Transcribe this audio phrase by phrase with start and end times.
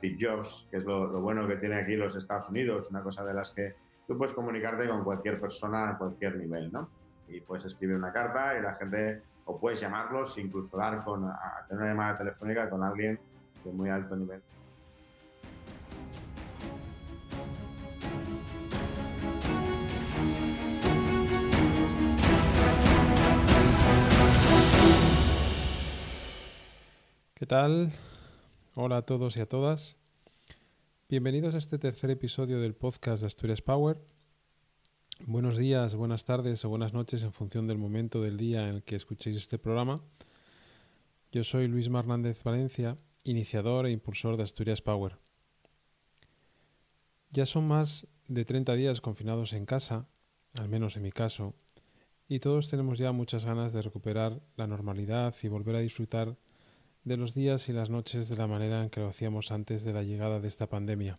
[0.00, 3.34] Steve Jobs, que es lo, bueno que tiene aquí los Estados Unidos, una cosa de
[3.34, 3.74] las que
[4.06, 6.88] tú puedes comunicarte con cualquier persona a cualquier nivel, ¿no?
[7.28, 11.30] Y puedes escribir una carta y la gente, o puedes llamarlos, incluso dar con,
[11.68, 13.20] tener una llamada telefónica con alguien
[13.62, 14.40] de muy alto nivel.
[27.34, 27.92] ¿Qué tal?
[28.82, 29.98] Hola a todos y a todas.
[31.06, 34.00] Bienvenidos a este tercer episodio del podcast de Asturias Power.
[35.26, 38.82] Buenos días, buenas tardes o buenas noches en función del momento del día en el
[38.82, 40.02] que escuchéis este programa.
[41.30, 45.18] Yo soy Luis Hernández Valencia, iniciador e impulsor de Asturias Power.
[47.32, 50.08] Ya son más de 30 días confinados en casa,
[50.58, 51.54] al menos en mi caso,
[52.28, 56.38] y todos tenemos ya muchas ganas de recuperar la normalidad y volver a disfrutar
[57.04, 59.92] de los días y las noches de la manera en que lo hacíamos antes de
[59.92, 61.16] la llegada de esta pandemia.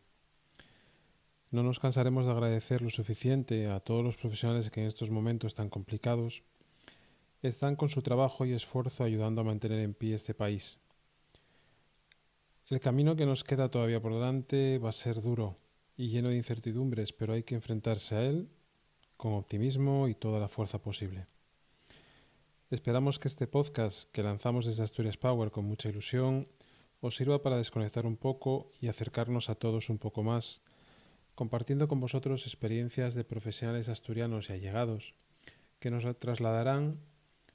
[1.49, 5.55] No nos cansaremos de agradecer lo suficiente a todos los profesionales que en estos momentos
[5.55, 6.43] tan complicados
[7.41, 10.79] están con su trabajo y esfuerzo ayudando a mantener en pie este país.
[12.69, 15.55] El camino que nos queda todavía por delante va a ser duro
[15.97, 18.47] y lleno de incertidumbres, pero hay que enfrentarse a él
[19.17, 21.25] con optimismo y toda la fuerza posible.
[22.71, 26.45] Esperamos que este podcast que lanzamos desde Asturias Power con mucha ilusión
[27.01, 30.61] os sirva para desconectar un poco y acercarnos a todos un poco más,
[31.35, 35.15] compartiendo con vosotros experiencias de profesionales asturianos y allegados
[35.81, 37.01] que nos trasladarán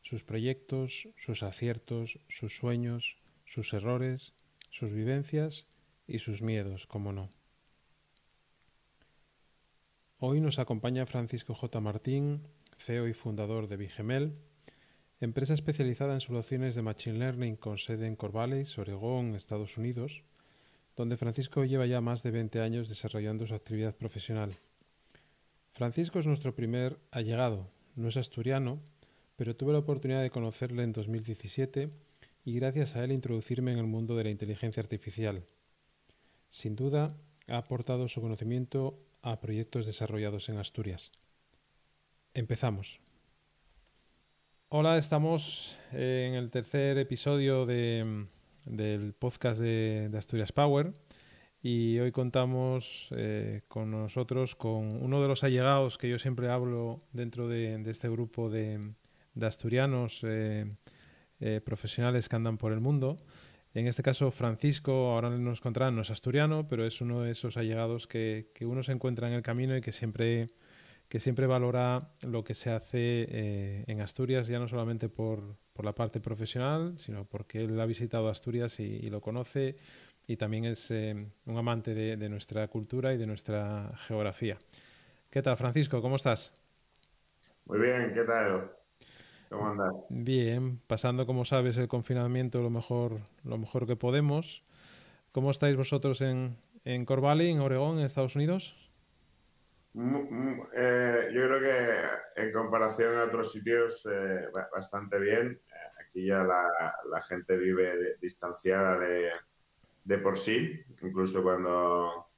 [0.02, 4.34] sus proyectos, sus aciertos, sus sueños, sus errores,
[4.68, 5.66] sus vivencias
[6.06, 7.30] y sus miedos, como no.
[10.18, 11.80] Hoy nos acompaña Francisco J.
[11.80, 12.42] Martín,
[12.76, 14.34] CEO y fundador de Vigemel,
[15.20, 20.22] empresa especializada en soluciones de Machine Learning con sede en Corvallis, Oregón, Estados Unidos,
[20.94, 24.56] donde Francisco lleva ya más de 20 años desarrollando su actividad profesional.
[25.72, 28.80] Francisco es nuestro primer allegado, no es asturiano,
[29.36, 31.90] pero tuve la oportunidad de conocerle en 2017
[32.44, 35.44] y gracias a él introducirme en el mundo de la inteligencia artificial.
[36.48, 37.08] Sin duda,
[37.48, 41.10] ha aportado su conocimiento a proyectos desarrollados en Asturias.
[42.34, 43.00] Empezamos.
[44.68, 48.26] Hola, estamos en el tercer episodio de,
[48.64, 50.92] del podcast de, Asturias Power
[51.62, 56.98] y hoy contamos eh, con nosotros con uno de los allegados que yo siempre hablo
[57.12, 58.80] dentro de, este grupo de,
[59.40, 60.66] asturianos eh,
[61.38, 63.16] eh, profesionales que andan por el mundo.
[63.72, 67.56] En este caso, Francisco, ahora nos encontrarán, no es asturiano, pero es uno de esos
[67.56, 70.48] allegados que uno se encuentra en el camino y que siempre
[71.08, 75.84] que siempre valora lo que se hace eh, en Asturias, ya no solamente por, por,
[75.84, 79.76] la parte profesional, sino porque él ha visitado Asturias y, lo conoce
[80.26, 84.58] y también es eh, un amante de, de, nuestra cultura y de nuestra geografía.
[85.30, 86.02] ¿Qué tal, Francisco?
[86.02, 86.52] ¿Cómo estás?
[87.66, 88.72] Muy bien, ¿qué tal?
[89.48, 89.94] ¿Cómo andas?
[90.08, 94.64] Bien, pasando, como sabes, el confinamiento lo mejor, lo mejor que podemos.
[95.30, 98.85] ¿Cómo estáis vosotros en, en Corvallis, en Oregón, en Estados Unidos?
[99.98, 105.58] Eh, yo creo que en comparación a otros sitios, eh, bastante bien.
[105.98, 110.78] Aquí ya la, gente vive distanciada de, por sí.
[111.02, 112.28] Incluso cuando,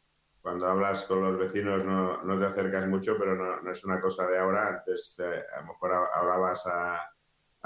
[0.41, 4.39] cuando hablas con los vecinos no, te acercas mucho, pero no, es una cosa de
[4.39, 4.69] ahora.
[4.69, 7.11] Antes eh, a lo mejor hablabas a,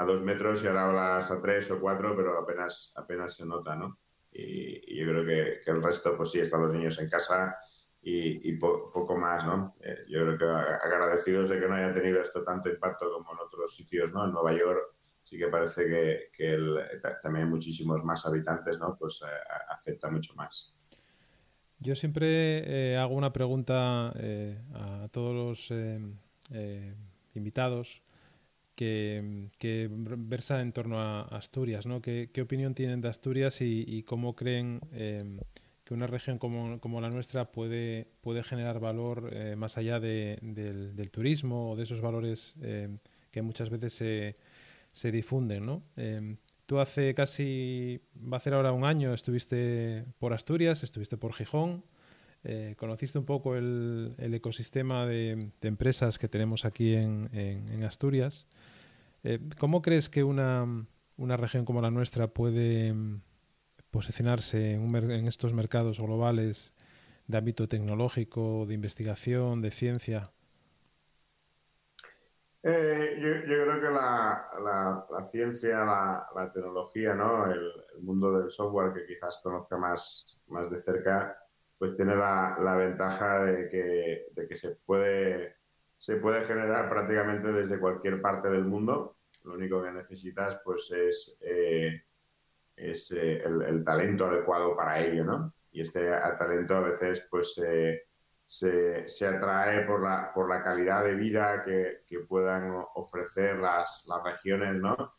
[0.07, 3.99] dos metros y ahora hablas a tres o cuatro, pero apenas, apenas se nota, ¿no?
[4.33, 7.57] Y, yo creo que, que, el resto, pues sí, están los niños en casa
[8.05, 9.77] y, poco más, ¿no?
[9.81, 13.47] Eh, yo creo que agradecidos de que no haya tenido esto tanto impacto como en
[13.47, 14.25] otros sitios, ¿no?
[14.25, 16.59] En Nueva York sí que parece que,
[17.23, 18.97] también hay muchísimos más habitantes, ¿no?
[18.99, 19.27] Pues eh,
[19.69, 20.75] afecta mucho más.
[21.79, 25.79] Yo siempre eh, hago una pregunta a todos los
[27.35, 28.03] invitados
[28.75, 32.03] que, que, versa en torno a Asturias, ¿no?
[32.03, 34.81] ¿Qué, qué opinión tienen de Asturias y, y cómo creen
[35.85, 40.39] que una región como, como, la nuestra puede, puede generar valor eh, más allá de,
[40.43, 42.97] del, turismo o de esos valores eh,
[43.31, 44.35] que muchas veces se,
[44.93, 45.67] se difunden.
[45.67, 45.83] ¿no?
[45.97, 46.37] Eh,
[46.67, 51.85] tú hace casi, va a ser ahora un año, estuviste por Asturias, estuviste por Gijón,
[52.77, 57.85] conociste un poco el, el ecosistema de, de, empresas que tenemos aquí en, en, en
[57.85, 58.47] Asturias.
[59.59, 60.67] ¿Cómo crees que una,
[61.17, 62.93] una región como la nuestra puede
[63.93, 66.75] posicionarse en, estos mercados globales
[67.29, 70.23] de ámbito tecnológico, de investigación, de ciencia?
[72.65, 75.85] Eh, yo, creo que la, ciencia,
[76.35, 77.53] la, tecnología, ¿no?
[77.53, 81.39] El, mundo del software que quizás conozca más, más de cerca,
[81.79, 83.69] pues tiene la, ventaja de
[84.49, 85.57] que, se, puede,
[85.99, 89.19] se puede generar prácticamente desde cualquier parte del mundo.
[89.45, 92.05] Lo único que necesitas pues es, eh,
[92.77, 95.55] es eh, el, talento adecuado para ello, ¿no?
[95.71, 98.07] Y este talento a veces pues se,
[98.45, 104.23] se, atrae por la, por la calidad de vida que, que puedan ofrecer las, las
[104.23, 105.15] regiones, ¿no?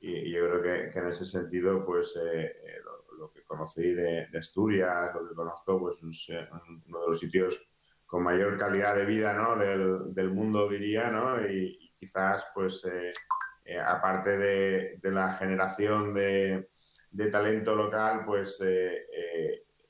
[0.00, 2.80] Y, yo creo que, en ese sentido, pues eh, eh,
[3.18, 7.66] lo, que conocí de, Asturias, lo que conozco, pues uno de los sitios
[8.04, 9.56] con mayor calidad de vida, ¿no?
[9.56, 11.40] Del, del mundo, diría, ¿no?
[11.46, 16.68] Y, quizás, pues, eh, aparte de, de, la generación de,
[17.14, 19.06] de talento local, pues eh,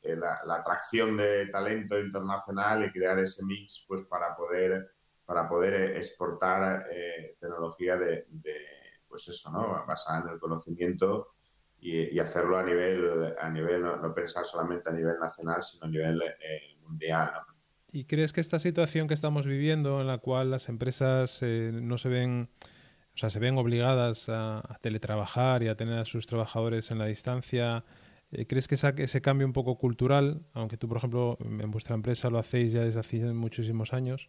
[0.02, 4.90] la, atracción de talento internacional y crear ese mix pues para poder
[5.24, 8.26] para poder eh, exportar eh, tecnología de,
[9.08, 11.28] pues eso no basada en el conocimiento
[11.80, 16.22] y, hacerlo a nivel a nivel no, pensar solamente a nivel nacional sino a nivel
[16.82, 17.32] mundial
[17.90, 22.08] ¿Y crees que esta situación que estamos viviendo, en la cual las empresas no se
[22.08, 22.50] ven,
[23.14, 27.06] o sea, se ven obligadas a, teletrabajar y a tener a sus trabajadores en la
[27.06, 27.84] distancia,
[28.32, 32.30] eh, ¿Crees que ese cambio un poco cultural, aunque tú, por ejemplo, en vuestra empresa
[32.30, 34.28] lo hacéis ya desde hace muchísimos años,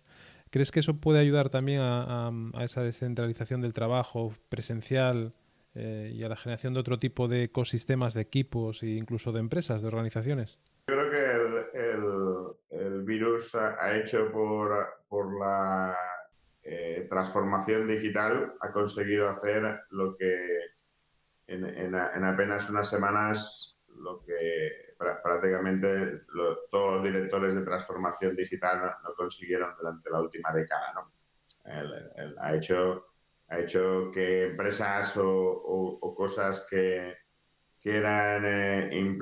[0.51, 5.31] ¿crees que eso puede ayudar también a, esa descentralización del trabajo presencial
[5.73, 9.39] eh, y a la generación de otro tipo de ecosistemas de equipos e incluso de
[9.39, 10.59] empresas, de organizaciones?
[10.87, 15.95] Yo creo que el, virus ha, hecho por la
[16.65, 20.59] eh, transformación digital, ha conseguido hacer lo que
[21.47, 26.21] en, en apenas unas semanas lo que prácticamente
[26.71, 30.93] todos los directores de transformación digital no, consiguieron durante la última década.
[30.93, 31.11] ¿no?
[32.39, 33.07] ha, hecho,
[33.47, 37.15] ha hecho que empresas o, cosas que,
[37.79, 39.17] que eran eh,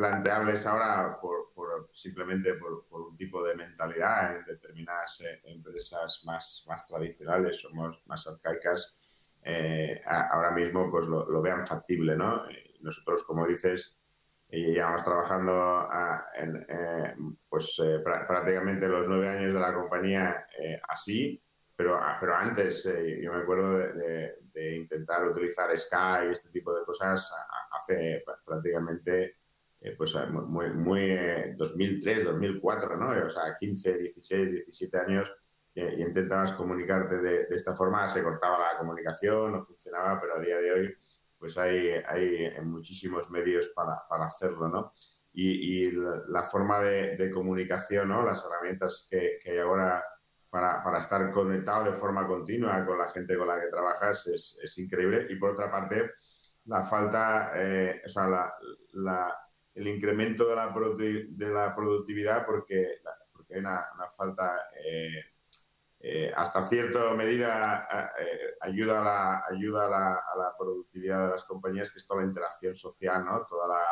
[0.66, 1.53] ahora por,
[1.94, 8.28] simplemente por, un tipo de mentalidad en determinadas eh, empresas más, más tradicionales, somos más
[8.28, 8.98] arcaicas,
[9.44, 12.16] eh, ahora mismo pues lo, lo, vean factible.
[12.16, 12.44] ¿no?
[12.82, 14.00] nosotros, como dices,
[14.54, 17.16] y llevamos trabajando ah, en, eh,
[17.50, 21.42] pues eh, prácticamente los nueve años de la compañía eh, así,
[21.76, 24.36] pero, pero antes yo me acuerdo de,
[24.76, 27.34] intentar utilizar Sky y este tipo de cosas
[27.72, 29.38] hace prácticamente
[29.98, 31.16] pues muy, muy
[31.58, 33.26] 2003, 2004, ¿no?
[33.26, 35.32] O sea, 15, 16, 17 años
[35.74, 40.40] y, intentabas comunicarte de, de esta forma, se cortaba la comunicación, no funcionaba, pero a
[40.40, 40.96] día de hoy
[41.44, 44.94] pues hay, hay muchísimos medios para, para hacerlo, ¿no?
[45.34, 45.92] Y, y
[46.30, 48.24] la, forma de, de, comunicación, ¿no?
[48.24, 50.02] Las herramientas que, que hay ahora
[50.50, 54.58] para, para, estar conectado de forma continua con la gente con la que trabajas es,
[54.64, 55.28] es increíble.
[55.30, 56.12] Y por otra parte,
[56.64, 58.54] la falta, eh, o sea, la,
[58.94, 59.38] la,
[59.76, 63.00] el incremento de la, de la productividad porque,
[63.32, 65.22] porque hay una, una falta eh,
[66.06, 67.88] eh, hasta cierta medida
[68.20, 72.28] eh, ayuda, a la, ayuda a la, productividad de las compañías, que es toda la
[72.28, 73.46] interacción social, ¿no?
[73.46, 73.84] toda, la,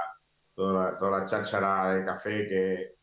[0.54, 2.96] toda, la, toda cháchara de café que,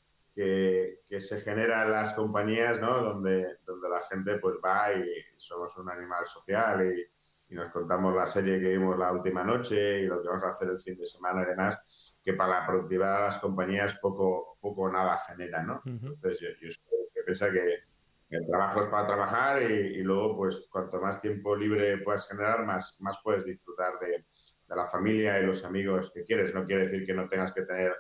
[1.09, 3.03] que, se genera en las compañías, ¿no?
[3.03, 5.05] donde, donde la gente pues va y
[5.39, 7.07] somos un animal social y,
[7.55, 10.69] nos contamos la serie que vimos la última noche y lo que vamos a hacer
[10.69, 14.91] el fin de semana y demás, que para la productividad de las compañías poco poco
[14.91, 15.63] nada genera.
[15.63, 15.81] ¿no?
[15.87, 16.69] Entonces yo, yo
[17.15, 17.85] que piensa que
[18.29, 22.97] el trabajo es para trabajar y, luego, pues, cuanto más tiempo libre puedas generar, más,
[23.01, 24.27] más puedes disfrutar de,
[24.69, 26.55] de, la familia y los amigos que quieres.
[26.55, 27.95] No quiere decir que no tengas que tener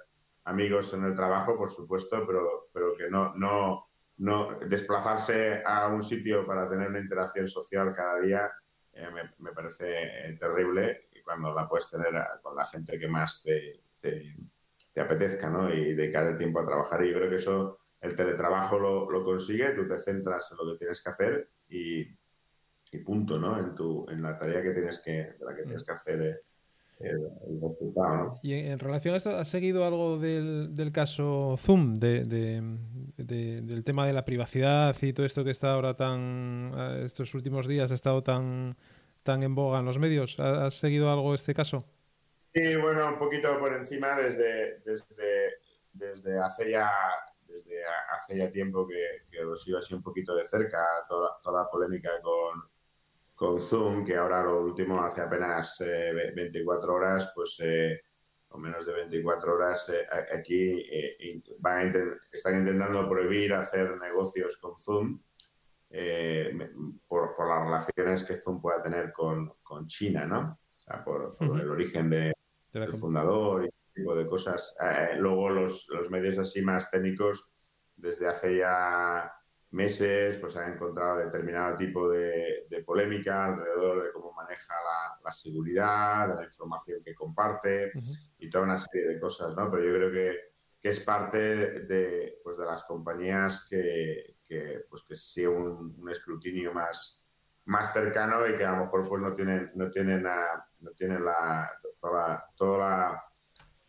[0.44, 6.02] amigos en el trabajo, por supuesto, pero, pero que no, no, no desplazarse a un
[6.02, 8.52] sitio para tener una interacción social cada día
[8.92, 13.08] eh, me, me, parece eh, terrible y cuando la puedes tener con la gente que
[13.08, 14.34] más te, te,
[14.92, 15.72] te apetezca, ¿no?
[15.72, 17.04] Y dedicar el tiempo a trabajar.
[17.04, 20.78] Y yo creo que eso el teletrabajo lo, consigue, tú te centras en lo que
[20.78, 22.04] tienes que hacer y,
[23.04, 23.58] punto, ¿no?
[23.58, 26.40] En, tu, en la tarea que tienes que, de la que tienes que hacer eh,
[27.00, 28.40] el, resultado, ¿no?
[28.42, 33.84] Y en, relación a esto, ¿has seguido algo del, del caso Zoom, de, de, del
[33.84, 36.72] tema de la privacidad y todo esto que está ahora tan,
[37.04, 38.76] estos últimos días ha estado tan,
[39.22, 40.38] tan en boga en los medios?
[40.40, 41.84] ¿Has seguido algo este caso?
[42.54, 45.58] Sí, bueno, un poquito por encima desde, desde,
[45.92, 46.90] desde hace ya
[47.46, 47.82] desde
[48.14, 51.70] hace ya tiempo que, que lo sigo así un poquito de cerca, toda, toda la
[51.70, 52.62] polémica con,
[53.34, 58.00] con Zoom, que ahora lo último, hace apenas 24 eh, horas, pues, eh,
[58.50, 60.84] o menos de 24 horas, eh, aquí
[61.58, 61.92] van
[62.32, 65.20] están intentando prohibir hacer negocios con Zoom.
[65.90, 66.52] eh,
[67.06, 69.54] por, las relaciones que Zoom pueda tener con,
[69.86, 70.58] China, ¿no?
[70.76, 72.32] O sea, por, el origen de,
[72.72, 74.74] del fundador y ese tipo de cosas.
[74.80, 77.48] Eh, luego los, los medios así más técnicos,
[77.96, 79.32] desde hace ya
[79.70, 84.74] meses, pues han encontrado determinado tipo de, polémica alrededor de cómo maneja
[85.22, 87.92] la, seguridad, de la información que comparte
[88.38, 89.70] y toda una serie de cosas, ¿no?
[89.70, 90.38] Pero yo creo que,
[90.80, 96.10] que es parte de, pues de las compañías que, que pues que sea un, un,
[96.10, 97.28] escrutinio más,
[97.66, 101.70] más cercano y que a lo mejor pues no tienen, no tienen, no tienen la,
[102.00, 103.28] toda, toda la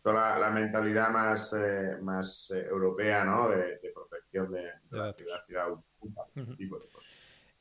[0.02, 3.48] toda la, mentalidad más, eh, más eh, europea, ¿no?
[3.48, 5.68] De, protección de, la privacidad.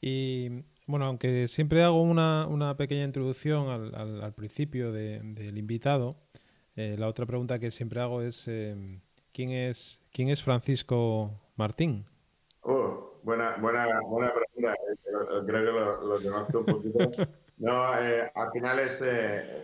[0.01, 6.15] Y bueno, aunque siempre hago una, una pequeña introducción al, al, principio del invitado,
[6.75, 8.45] eh, la otra pregunta que siempre hago es
[9.33, 12.05] ¿quién es quién es Francisco Martín?
[12.61, 14.75] Oh, buena, buena, buena pregunta.
[15.45, 16.99] Creo que lo, lo conozco un poquito.
[17.59, 19.03] No, al final es,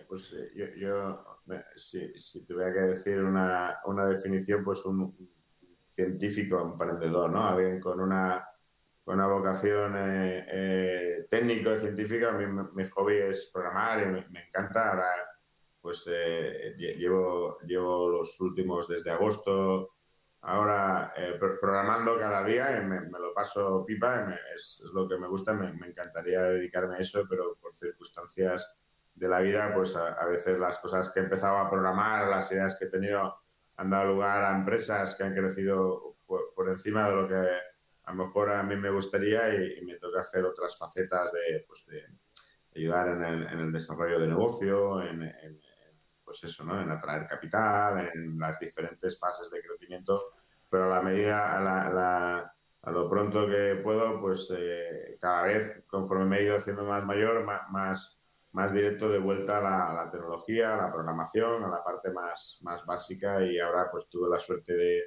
[0.07, 1.35] pues yo, yo
[1.75, 5.15] si, si, tuviera que decir una, una, definición, pues un
[5.83, 7.47] científico emprendedor, ¿no?
[7.47, 8.45] Alguien con una,
[9.03, 12.31] con una vocación eh, eh, técnico-científica.
[12.33, 14.89] Mi, mi, hobby es programar y me, encanta.
[14.89, 15.11] Ahora,
[15.81, 19.94] pues eh, llevo, llevo los últimos desde agosto
[20.45, 21.13] ahora
[21.59, 25.73] programando cada día y me, lo paso pipa, es, es, lo que me gusta, me,
[25.73, 28.75] me, encantaría dedicarme a eso, pero por circunstancias
[29.15, 32.75] de la vida, pues a, veces las cosas que he empezado a programar, las ideas
[32.75, 33.35] que he tenido,
[33.77, 38.25] han dado lugar a empresas que han crecido por, encima de lo que a lo
[38.25, 42.03] mejor a mí me gustaría y, me toca hacer otras facetas de, pues de
[42.75, 45.33] ayudar en el, en el, desarrollo de negocio, en,
[46.23, 46.81] pues eso, ¿no?
[46.81, 50.31] en atraer capital, en las diferentes fases de crecimiento,
[50.75, 55.83] pero a la medida, a, la, a lo pronto que puedo, pues eh, cada vez,
[55.87, 58.19] conforme me he ido haciendo más mayor, más
[58.55, 62.85] más directo de vuelta a la, tecnología, a la programación, a la parte más, más
[62.85, 63.43] básica.
[63.43, 65.01] Y ahora pues tuve la suerte de,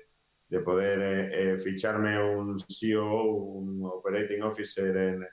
[0.50, 5.26] de poder eh, eh, ficharme un CEO, un Operating Officer en,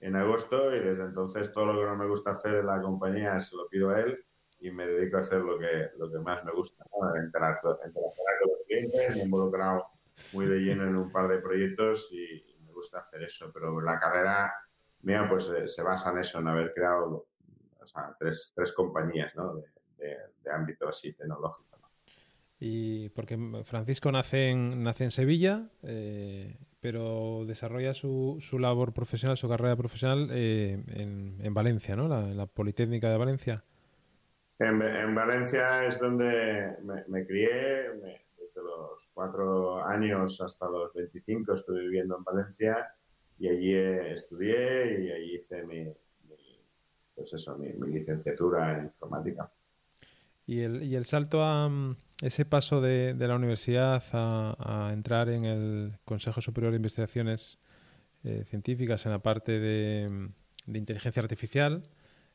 [0.00, 0.76] en, agosto.
[0.76, 3.66] Y desde entonces todo lo que no me gusta hacer en la compañía se lo
[3.68, 4.22] pido a él
[4.62, 7.24] y me dedico a hacer lo que, lo que más me gusta, ¿no?
[7.24, 9.86] interactuar, con los clientes, me he involucrado
[10.32, 13.98] muy de lleno en un par de proyectos y, me gusta hacer eso, pero la
[13.98, 14.52] carrera
[15.02, 17.26] mía pues eh, se basa en eso, en haber creado
[18.18, 19.56] tres, tres compañías ¿no?
[19.56, 21.78] de, de, ámbito así tecnológico.
[22.58, 29.36] Y porque Francisco nace en, nace en Sevilla, eh, pero desarrolla su, su, labor profesional,
[29.36, 32.06] su carrera profesional eh, en, en, Valencia, ¿no?
[32.06, 33.64] La, la, Politécnica de Valencia.
[34.58, 36.76] En, en Valencia es donde
[37.08, 37.90] me, crié,
[38.38, 42.94] desde los cuatro años hasta los 25 estuve viviendo en Valencia
[43.38, 45.92] y allí estudié y allí hice mi,
[47.14, 49.50] pues eso, mi, licenciatura en informática.
[50.46, 55.28] Y el, y el salto a mm, ese paso de, de la universidad a, entrar
[55.28, 57.58] en el Consejo Superior de Investigaciones
[58.24, 61.82] eh, Científicas en la parte de, mm, de inteligencia artificial,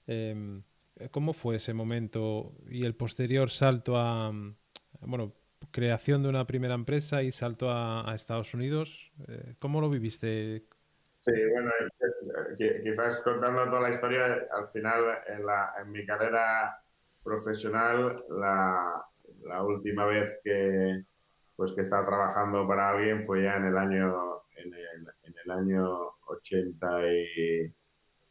[0.08, 0.64] em,
[1.12, 4.56] ¿cómo fue ese momento y el posterior salto a, mm,
[5.02, 5.34] bueno,
[5.72, 9.12] creación de una primera empresa y salto a, Estados Unidos?
[9.28, 10.66] Eh, ¿Cómo lo viviste?
[11.22, 11.72] Sí, bueno,
[12.84, 16.82] quizás contando toda la historia, al final en, la, en mi carrera
[17.24, 19.04] profesional, la,
[19.44, 21.04] la, última vez que
[21.56, 25.52] pues que estaba trabajando para alguien fue ya en el año en el, en el
[25.52, 27.60] año 80 y,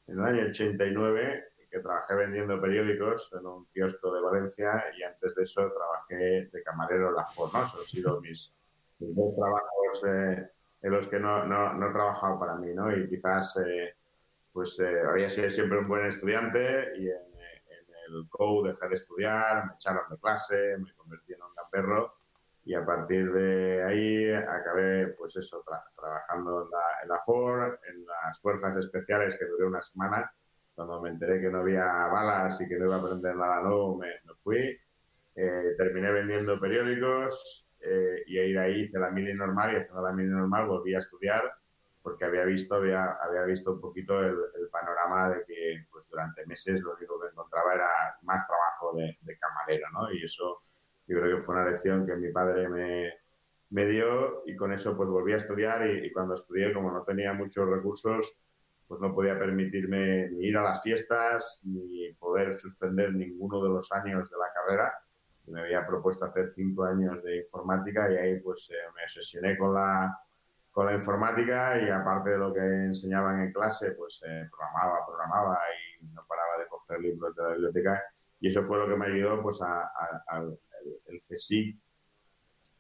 [0.07, 5.35] en el año 89 que trabajé vendiendo periódicos en un kiosco de Valencia y antes
[5.35, 7.65] de eso trabajé de camarero en la Ford, ¿no?
[7.65, 8.53] Esos han sido mis,
[8.99, 10.51] mis dos trabajos eh,
[10.83, 12.95] en los que no, no, no, he trabajado para mí, ¿no?
[12.97, 13.95] Y quizás, eh,
[14.53, 17.27] pues, eh, había sido siempre un buen estudiante y en,
[18.09, 22.15] el COU dejé de estudiar, me echaron de clase, me convertí en un gamberro
[22.65, 25.65] y a partir de ahí acabé, pues eso,
[25.97, 30.33] trabajando en la, en la Ford, en las fuerzas especiales que duré una semana.
[30.77, 33.97] Cuando me enteré que no había balas y que no iba a aprender nada nuevo,
[33.97, 34.79] me, me fui.
[35.35, 40.03] Eh, terminé vendiendo periódicos, eh, y ahí de ahí hice la mili normal y haciendo
[40.03, 41.43] la mili normal volví a estudiar
[42.03, 44.37] porque había visto, había, había visto un poquito el,
[44.71, 47.89] panorama de que pues, durante meses lo único que encontraba era
[48.23, 50.13] más trabajo de, de, camarero, ¿no?
[50.13, 50.63] Y eso
[51.09, 53.13] yo creo que fue una lección que mi padre me,
[53.71, 57.03] me dio y con eso pues volví a estudiar y, y, cuando estudié, como no
[57.03, 58.37] tenía muchos recursos,
[58.87, 63.91] pues no podía permitirme ni ir a las fiestas ni poder suspender ninguno de los
[63.93, 64.93] años de la carrera
[65.47, 69.75] me había propuesto hacer cinco años de informática y ahí pues eh, me obsesioné con
[69.75, 70.19] la,
[70.71, 75.59] con la informática y aparte de lo que enseñaban en clase, pues eh, programaba, programaba
[76.01, 78.03] y no paraba de coger libros de la biblioteca.
[78.41, 80.59] Y eso fue lo que me ayudó pues al
[81.07, 81.77] el CSIC.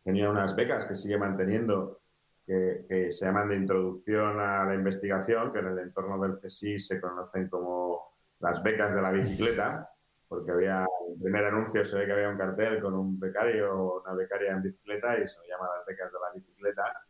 [0.04, 2.00] Tenía unas becas que sigue manteniendo
[2.46, 7.00] que, se llaman de introducción a la investigación, que en el entorno del CSI se
[7.00, 9.90] conocen como las becas de la bicicleta,
[10.28, 14.02] porque había, el primer anuncio se ve que había un cartel con un becario o
[14.02, 17.02] una becaria en bicicleta y se llama las becas de la bicicleta.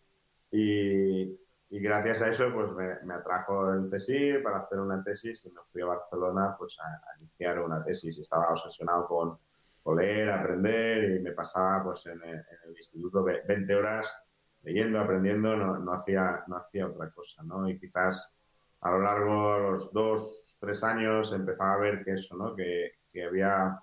[0.50, 1.38] Y,
[1.68, 5.50] y gracias a eso pues me, me, atrajo el CSI para hacer una tesis y
[5.50, 9.38] me fui a Barcelona pues a, iniciar una tesis estaba obsesionado con,
[9.82, 14.25] con, leer, aprender y me pasaba pues en el, en el instituto 20 horas
[14.66, 17.68] leyendo, aprendiendo, no, no, hacía, no hacía otra cosa, ¿no?
[17.68, 18.36] Y quizás
[18.80, 22.54] a lo largo de los dos, tres años empezaba a ver que eso, ¿no?
[22.56, 23.78] Que, que había,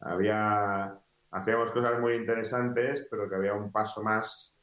[0.00, 0.94] había,
[1.30, 4.58] hacíamos cosas muy interesantes, pero que había un paso más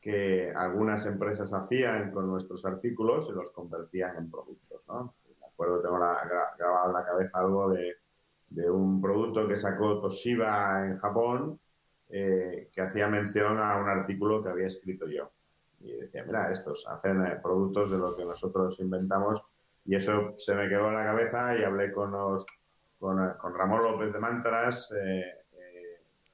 [0.00, 5.16] que algunas empresas hacían con nuestros artículos y los convertían en productos, ¿no?
[5.40, 7.96] Me acuerdo, tengo grabado en la cabeza algo de,
[8.50, 11.58] de un producto que sacó Toshiba en Japón,
[12.08, 15.30] eh, que hacía mención a un artículo que había escrito yo.
[15.80, 19.42] Y decía, mira, estos hacen eh, productos de lo que nosotros inventamos.
[19.84, 22.46] Y eso se me quedó en la cabeza y hablé con, los,
[22.98, 25.24] con, con Ramón López de Mantras, eh,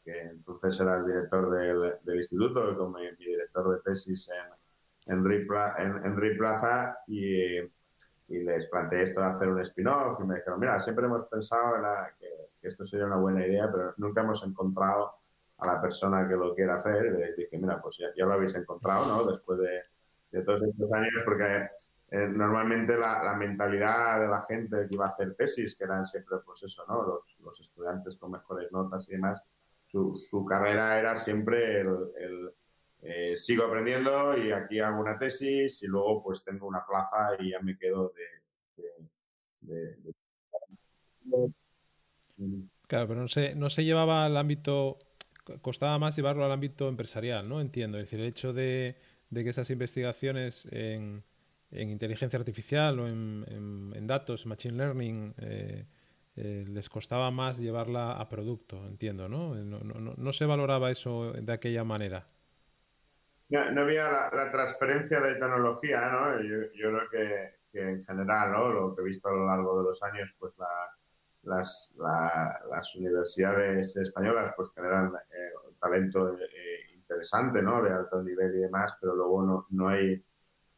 [0.04, 5.14] que entonces era el director del, del instituto, como mi, mi, director de tesis en,
[5.14, 10.18] en, Ripla, en, en Plaza, y, y, les planteé esto de hacer un spin-off.
[10.20, 12.26] Y me dijeron, mira, siempre hemos pensado en la, que,
[12.60, 15.21] que esto sería una buena idea, pero nunca hemos encontrado
[15.62, 19.06] a la persona que lo quiera hacer le dije, mira, pues ya, lo habéis encontrado,
[19.06, 19.30] ¿no?
[19.30, 21.68] Después de, todos estos años, porque
[22.10, 26.38] eh, normalmente la, mentalidad de la gente que iba a hacer tesis, que eran siempre,
[26.44, 27.02] pues eso, ¿no?
[27.02, 29.42] Los, los estudiantes con mejores notas y demás,
[29.84, 32.50] su, su carrera era siempre el,
[33.02, 37.50] eh, sigo aprendiendo y aquí hago una tesis y luego pues tengo una plaza y
[37.50, 38.92] ya me quedo de,
[39.60, 40.14] de...
[42.86, 44.98] Claro, pero no se, no se llevaba al ámbito
[45.60, 47.60] costaba más llevarlo al ámbito empresarial, ¿no?
[47.60, 47.98] Entiendo.
[47.98, 48.96] Es decir, el hecho de,
[49.30, 51.24] de que esas investigaciones en,
[51.70, 53.44] en, inteligencia artificial o en,
[53.94, 55.86] en, datos, machine learning, eh,
[56.36, 59.54] eh, les costaba más llevarla a producto, entiendo, ¿no?
[59.54, 62.26] No, no, no se valoraba eso de aquella manera.
[63.48, 66.40] No, había la, transferencia de tecnología, ¿no?
[66.40, 68.68] Yo, yo creo que, que, en general, ¿no?
[68.68, 70.66] Lo que he visto a lo largo de los años, pues la
[71.44, 77.82] las, la, las universidades españolas pues generan eh, talento eh, interesante, ¿no?
[77.82, 80.24] De alto nivel y demás, pero luego no, no hay,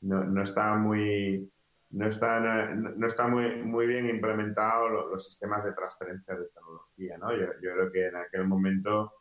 [0.02, 1.50] no, no está muy,
[1.90, 7.32] no está, no está muy, muy bien implementado los, sistemas de transferencia de tecnología, ¿no?
[7.32, 9.12] Yo, yo creo que en aquel momento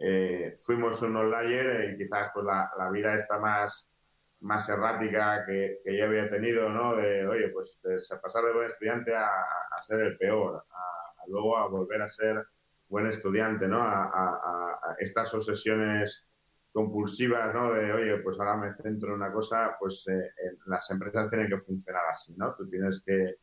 [0.00, 3.90] eh, fuimos un online y quizás pues la, la vida está más
[4.40, 6.96] más errática que, que, yo había tenido, ¿no?
[6.96, 10.64] De, oye, pues de pasar de buen estudiante a, a ser el peor,
[11.28, 12.44] luego a volver a ser
[12.88, 13.78] buen estudiante, ¿no?
[13.80, 16.26] A, estas obsesiones
[16.72, 17.72] compulsivas, ¿no?
[17.72, 20.32] De, oye, pues ahora me centro en una cosa, pues eh,
[20.66, 22.54] las empresas tienen que funcionar así, ¿no?
[22.54, 23.36] Tú tienes que,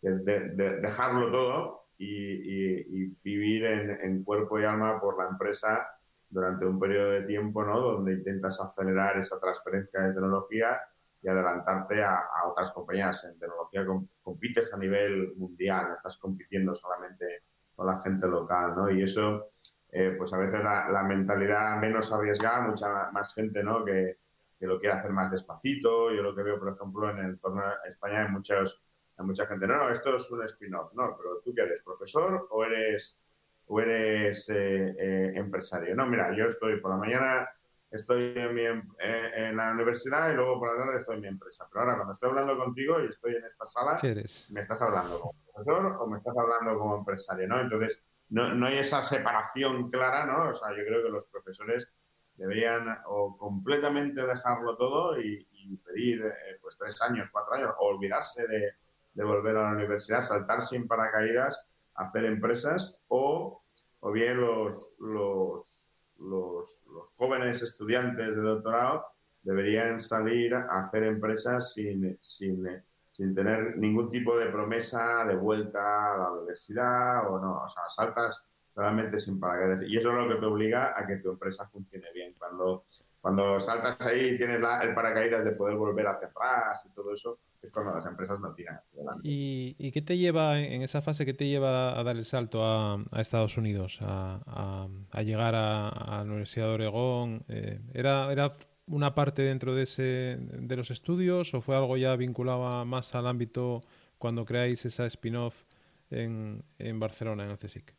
[0.00, 5.86] que de, de dejarlo todo y vivir en, en cuerpo y alma por la empresa
[6.28, 7.80] durante un periodo de tiempo, ¿no?
[7.80, 10.80] Donde intentas acelerar esa transferencia de tecnología
[11.24, 13.24] y adelantarte a, a otras compañías.
[13.24, 18.74] En tecnología com compites a nivel mundial, no estás compitiendo solamente con la gente local,
[18.76, 18.90] ¿no?
[18.90, 19.52] Y eso,
[19.90, 23.84] eh, pues a veces la, la, mentalidad menos arriesgada, mucha más gente, ¿no?
[23.84, 24.18] Que,
[24.58, 26.12] que, lo quiere hacer más despacito.
[26.12, 28.82] Yo lo que veo, por ejemplo, en el entorno de España hay, muchos,
[29.16, 31.16] hay mucha gente, no, no, esto es un spin-off, ¿no?
[31.16, 33.18] Pero tú que eres profesor o eres
[33.66, 35.94] o eres eh, eh, empresario.
[35.94, 37.48] No, mira, yo estoy por la mañana,
[37.96, 41.22] estoy en, mi, em, eh, en, la universidad y luego por la tarde estoy en
[41.22, 41.66] mi empresa.
[41.70, 45.34] Pero ahora cuando estoy hablando contigo y estoy en esta sala, ¿me estás hablando como
[45.52, 47.48] profesor o me estás hablando como empresario?
[47.48, 47.60] ¿no?
[47.60, 50.50] Entonces, no, no hay esa separación clara, ¿no?
[50.50, 51.88] O sea, yo creo que los profesores
[52.36, 57.86] deberían o completamente dejarlo todo y, y pedir eh, pues tres años, cuatro años, o
[57.86, 58.72] olvidarse de,
[59.14, 63.62] de volver a la universidad, saltar sin paracaídas hacer empresas o,
[64.00, 65.93] o bien los, los,
[66.24, 69.04] los, los, jóvenes estudiantes de doctorado
[69.42, 72.66] deberían salir a hacer empresas sin, sin,
[73.12, 77.82] sin tener ningún tipo de promesa de vuelta a la universidad o no, o sea,
[77.94, 79.82] saltas realmente sin paracaídas.
[79.82, 82.34] Y eso es lo que te obliga a que tu empresa funcione bien.
[82.38, 82.86] Cuando,
[83.24, 87.14] cuando saltas ahí y tienes la, el paracaídas de poder volver hacia atrás y todo
[87.14, 88.78] eso, es cuando las empresas no tiran
[89.22, 92.62] ¿Y, ¿Y, qué te lleva, en esa fase, qué te lleva a dar el salto
[92.62, 97.44] a, a Estados Unidos, a, a, a llegar a, a, la Universidad de Oregón?
[97.48, 98.58] Eh, ¿era, ¿Era
[98.88, 103.26] una parte dentro de, ese, de los estudios o fue algo ya vinculado más al
[103.26, 103.80] ámbito
[104.18, 105.64] cuando creáis esa spin-off
[106.10, 107.90] en, en, Barcelona, en el CSIC?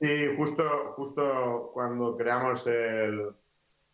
[0.00, 0.64] Sí, justo,
[0.96, 3.36] justo cuando creamos el,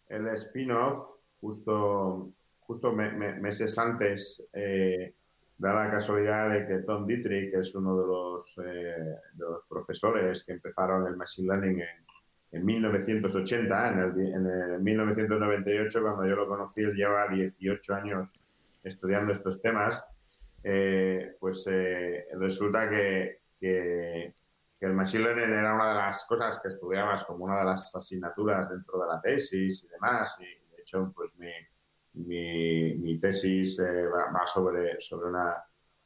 [0.09, 5.15] el spin-off, justo, justo meses antes, eh,
[5.59, 9.65] da la casualidad de que Tom Dietrich, que es uno de los, eh, de los
[9.69, 16.27] profesores que empezaron el Machine Learning en, en 1980, en el, en el 1998, cuando
[16.27, 18.29] yo lo conocí, él lleva 18 años
[18.85, 20.07] estudiando estos temas,
[20.63, 21.65] eh, pues
[22.39, 23.41] resulta que,
[24.81, 28.69] el Machine Learning era una de las cosas que estudiabas como una de las asignaturas
[28.69, 31.51] dentro de la tesis y demás, y de hecho, pues mi,
[32.13, 35.57] mi, mi tesis eh, va, sobre, sobre, una,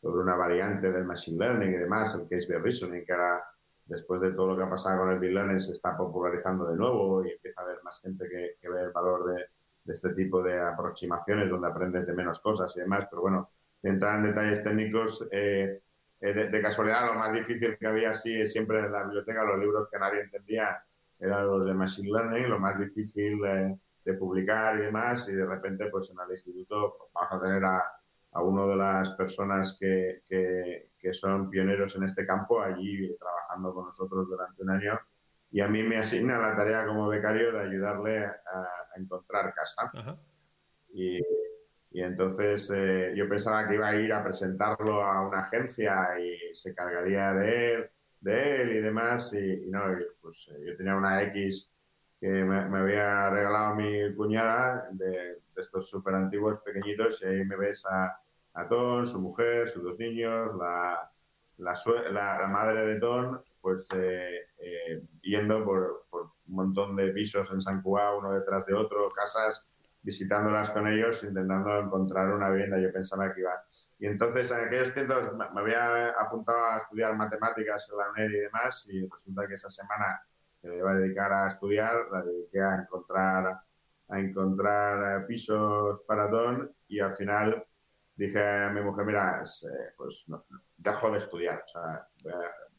[0.00, 3.42] sobre una variante del Machine Learning y demás, el Case-Based Reasoning, que era
[3.90, 6.76] después de todo lo que ha pasado con el Big Learning, se está popularizando de
[6.76, 9.46] nuevo y empieza a haber más gente que, ve el valor de,
[9.92, 13.08] este tipo de aproximaciones donde aprendes de menos cosas y demás.
[13.10, 13.50] Pero bueno,
[13.82, 15.82] entrar en detalles técnicos, eh,
[16.20, 19.88] eh, de, casualidad, lo más difícil que había así siempre en la biblioteca, los libros
[19.90, 20.82] que nadie entendía
[21.18, 25.28] eran los de Machine Learning, lo más difícil eh, de publicar y demás.
[25.28, 27.82] Y de repente, pues en el instituto pues, vamos a tener a,
[28.32, 33.74] a una de las personas que, que, que son pioneros en este campo allí trabajando
[33.74, 35.00] con nosotros durante un año
[35.52, 38.34] y a mí me asigna la tarea como becario de ayudarle a,
[38.96, 39.90] encontrar casa.
[40.92, 41.20] Y,
[41.90, 46.54] y, entonces eh, yo pensaba que iba a ir a presentarlo a una agencia y
[46.54, 49.32] se cargaría de él, de él y demás.
[49.34, 49.80] Y, no,
[50.22, 51.70] pues eh, yo tenía una X
[52.20, 57.44] que me, me había regalado mi cuñada de, de estos súper antiguos pequeñitos y ahí
[57.44, 58.20] me ves a
[58.54, 61.10] a Ton, su mujer, sus dos niños, la,
[61.58, 67.82] la, madre de Ton, pues eh, eh, yendo por, un montón de pisos en San
[67.82, 69.66] Cuá, uno detrás de otro, casas,
[70.02, 72.78] visitándolas con ellos, intentando encontrar una vivienda.
[72.78, 73.52] Yo pensaba que iba.
[73.98, 78.40] Y entonces en aquellos tiempos me había apuntado a estudiar matemáticas en la UNED y
[78.40, 80.22] demás, y resulta que esa semana
[80.60, 83.60] que me iba a dedicar a estudiar, la dediqué a encontrar,
[84.08, 87.64] a encontrar pisos para Don, y al final
[88.14, 90.26] dije a mi mujer, mira, eh, pues
[90.76, 91.64] dejo de estudiar.
[91.64, 92.06] O sea,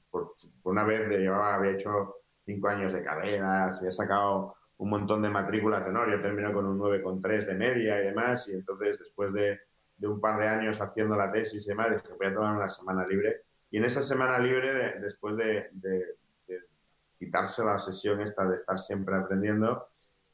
[0.10, 0.28] por,
[0.64, 5.84] una vez llevaba, había hecho cinco años de carreras, había sacado un montón de matrículas
[5.84, 9.60] de honor, yo terminé con un 9,3 de media y demás, y entonces después de,
[10.02, 13.06] un par de años haciendo la tesis y demás, dije, voy a tomar una semana
[13.06, 13.44] libre.
[13.70, 15.70] Y en esa semana libre, después de,
[17.20, 19.89] quitarse la sesión esta de estar siempre aprendiendo,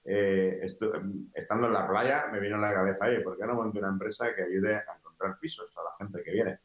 [0.06, 0.62] eh,
[1.34, 3.90] estando en la playa, me vino a la cabeza, oye, ¿por qué no monto una
[3.90, 6.60] empresa que ayude a encontrar pisos a la gente que viene?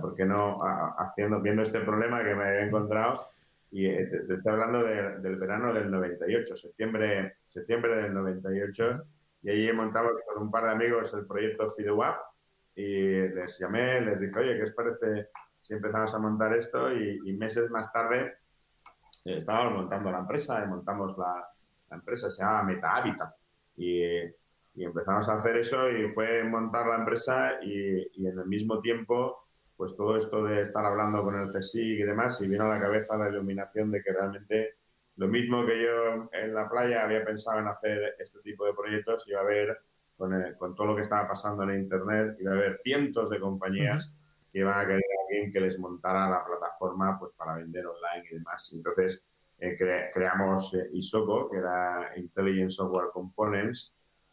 [0.00, 0.58] ¿Por qué no
[0.96, 3.26] haciendo, viendo este problema que me había encontrado?
[3.70, 9.02] Y eh, te, estoy hablando del verano del 98, septiembre, septiembre del 98,
[9.42, 12.16] y allí montamos con un par de amigos el proyecto FIDEWAP
[12.74, 15.28] y les llamé, les dije, oye, ¿qué os parece
[15.60, 16.92] si empezamos a montar esto?
[16.92, 18.34] Y, meses más tarde
[19.24, 21.48] eh, estábamos montando la empresa y montamos la,
[21.90, 23.02] la empresa se llama Meta
[23.76, 24.20] y,
[24.74, 28.80] y, empezamos a hacer eso y fue montar la empresa y, y, en el mismo
[28.80, 29.45] tiempo
[29.76, 32.80] pues todo esto de estar hablando con el CSIC y demás y vino a la
[32.80, 34.76] cabeza la iluminación de que realmente
[35.16, 39.28] lo mismo que yo en la playa había pensado en hacer este tipo de proyectos
[39.28, 39.78] iba a haber
[40.16, 44.12] con, con todo lo que estaba pasando en internet iba a haber cientos de compañías
[44.56, 48.26] que iban a querer a alguien que les montara la plataforma pues para vender online
[48.30, 48.72] y demás.
[48.72, 49.22] Entonces
[49.58, 49.76] eh,
[50.12, 53.92] creamos eh, ISOCO, que era Intelligent Software Components,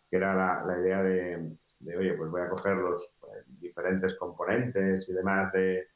[0.10, 5.13] que era la, idea de, oye, pues voy a coger los pues, diferentes componentes y
[5.13, 5.88] demás de,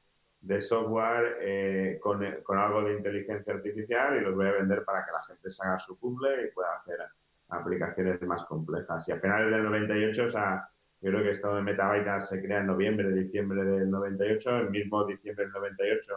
[0.61, 2.23] software eh, con,
[2.57, 5.77] algo de inteligencia artificial y los voy a vender para que la gente se haga
[5.77, 6.99] su puzzle y pueda hacer
[7.49, 9.07] aplicaciones más complejas.
[9.09, 10.69] Y a finales del 98, o sea,
[11.01, 15.05] yo creo que esto de Metabytes se crea en noviembre, diciembre del 98, el mismo
[15.05, 16.13] diciembre del 98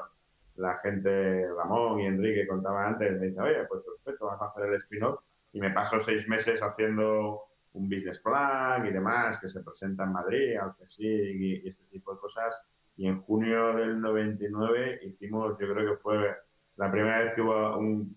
[0.61, 4.67] la gente, Ramón y Enrique contaba antes, me dice, oye, pues perfecto, vas a hacer
[4.67, 5.21] el spin-off.
[5.53, 10.13] Y me paso seis meses haciendo un business plan y demás, que se presenta en
[10.13, 12.65] Madrid, al CSIC y, este tipo de cosas.
[12.97, 16.37] Y en junio del 99 hicimos, yo creo que fue
[16.77, 18.17] la primera vez que hubo un,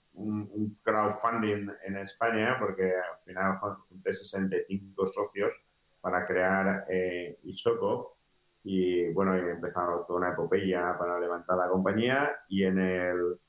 [0.83, 3.57] crowdfunding en España, porque al final
[3.89, 5.53] junté 65 socios
[6.01, 8.17] para crear eh, Isoco
[8.63, 13.39] y bueno, empezado toda una epopeya para levantar la compañía y en el...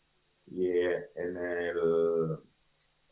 [0.46, 2.38] Y en el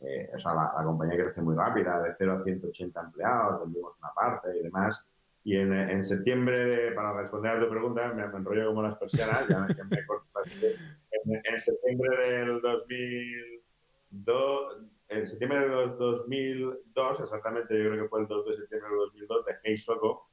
[0.03, 4.11] eh, o sea, la, compañía crece muy rápida, de 0 a 180 empleados, vendimos una
[4.13, 5.07] parte y demás.
[5.45, 9.59] Y en, en septiembre, para responder a tu pregunta, me, enrollo como las persianas, ya
[9.59, 14.77] me, me corto, en, en, septiembre del 2002,
[15.09, 19.45] en septiembre de 2002, exactamente yo creo que fue el 2 de septiembre de 2002,
[19.45, 20.29] dejé Isoko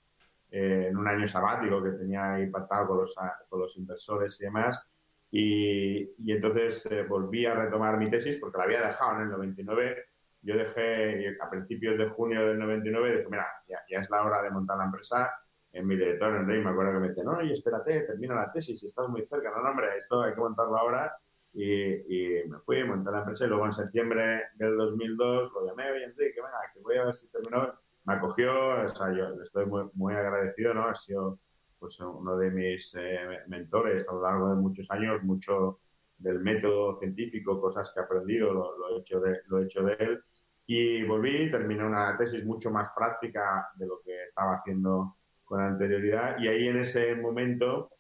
[0.50, 3.14] eh, en un año sabático que tenía ahí pactado con los,
[3.48, 4.85] con los inversores y demás.
[5.30, 9.30] Y, y entonces eh, volví a retomar mi tesis porque la había dejado en el
[9.30, 10.04] 99.
[10.42, 14.24] Yo dejé a principios de junio del 99 y dije, mira, ya, ya es la
[14.24, 15.30] hora de montar la empresa.
[15.72, 18.50] En mi director, en Rey, me acuerdo que me decía, no, oye, espérate, termina la
[18.50, 19.50] tesis, estás muy cerca.
[19.50, 21.14] No, no, hombre, esto hay que montarlo ahora.
[21.52, 25.90] Y, y, me fui, monté la empresa y luego en septiembre del 2002 lo llamé,
[25.90, 27.72] oye, Enrique, venga, que voy a ver si terminó
[28.04, 30.88] me acogió, o sea, yo estoy muy, muy agradecido, ¿no?
[30.88, 31.38] Ha sido
[31.80, 35.80] pues, uno de mis eh, mentores a lo largo de muchos años, mucho
[36.18, 39.94] del método científico, cosas que he aprendido, lo, he, hecho de, lo he hecho de
[39.94, 40.22] él.
[40.66, 46.38] Y volví, terminé una tesis mucho más práctica de lo que estaba haciendo con anterioridad.
[46.38, 47.90] Y ahí en ese momento,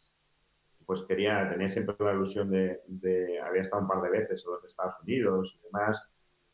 [0.86, 4.52] pues quería, tenía siempre la ilusión de, de había estado un par de veces en
[4.52, 6.10] los Estados Unidos y demás,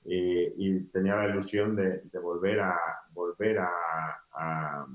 [0.09, 2.79] y, tenía la ilusión de, volver a
[3.11, 4.87] volver a,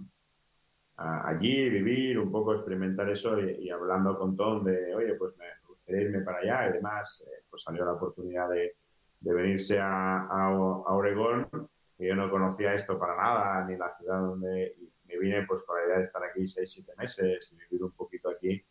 [0.98, 6.02] allí, vivir, un poco experimentar eso y, hablando con Tom de, oye, pues me gustaría
[6.02, 8.76] irme para allá y demás, eh, pues salió la oportunidad de,
[9.22, 10.50] venirse a,
[10.88, 11.48] Oregón,
[11.98, 14.76] que yo no conocía esto para nada, ni la ciudad donde
[15.06, 17.92] me vine pues con la idea de estar aquí seis, siete meses y vivir un
[17.92, 18.64] poquito aquí.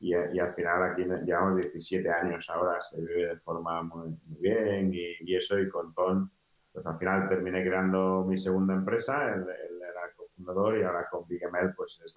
[0.00, 5.34] Y, al final aquí llevamos 17 años ahora, se vive de forma muy, bien y,
[5.34, 6.30] eso y con Ton,
[6.72, 9.78] pues al final terminé creando mi segunda empresa, era el
[10.38, 12.14] cofundador y ahora con Bigemel pues es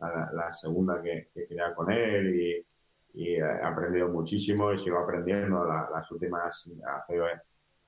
[0.00, 2.66] la, la, segunda que, que crea con él y,
[3.18, 7.18] he aprendido muchísimo y sigo aprendiendo las últimas, hace,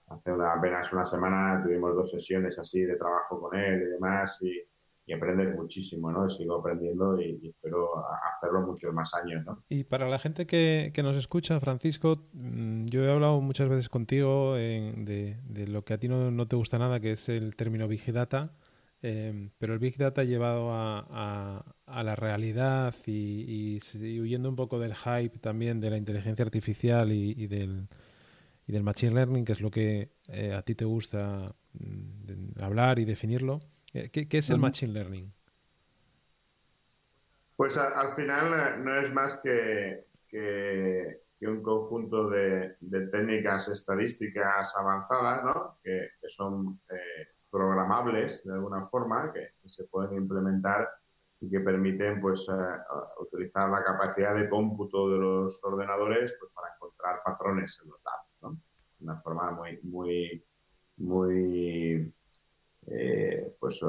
[0.06, 4.62] hace apenas una semana tuvimos dos sesiones así de trabajo con él y demás y
[5.08, 6.28] y aprender muchísimo, ¿no?
[6.28, 7.88] Sigo aprendiendo y, espero
[8.30, 9.64] hacerlo muchos más años, ¿no?
[9.70, 14.54] Y para la gente que, nos escucha, Francisco, mm, yo he hablado muchas veces contigo
[14.54, 18.52] de, lo que a ti no, te gusta nada, que es el término Big Data,
[19.02, 23.78] em, pero el Big Data llevado a, la realidad y,
[24.20, 27.88] huyendo un poco del hype también de la inteligencia artificial y, del,
[28.66, 33.04] del Machine Learning, que es lo que eh, a ti te gusta mm, hablar y
[33.04, 33.60] definirlo.
[33.92, 35.32] Eh, ¿Qué, es el Machine Learning?
[37.56, 42.76] Pues al final eh, no es más que, que, un conjunto de,
[43.10, 45.78] técnicas estadísticas avanzadas, ¿no?
[45.82, 50.88] que, son eh, programables de alguna forma, que, se pueden implementar
[51.40, 52.46] y que permiten pues,
[53.20, 58.58] utilizar la capacidad de cómputo de los ordenadores pues, para encontrar patrones en los datos.
[58.98, 60.44] De una forma muy, muy,
[60.96, 62.12] muy
[62.86, 63.80] eh, pues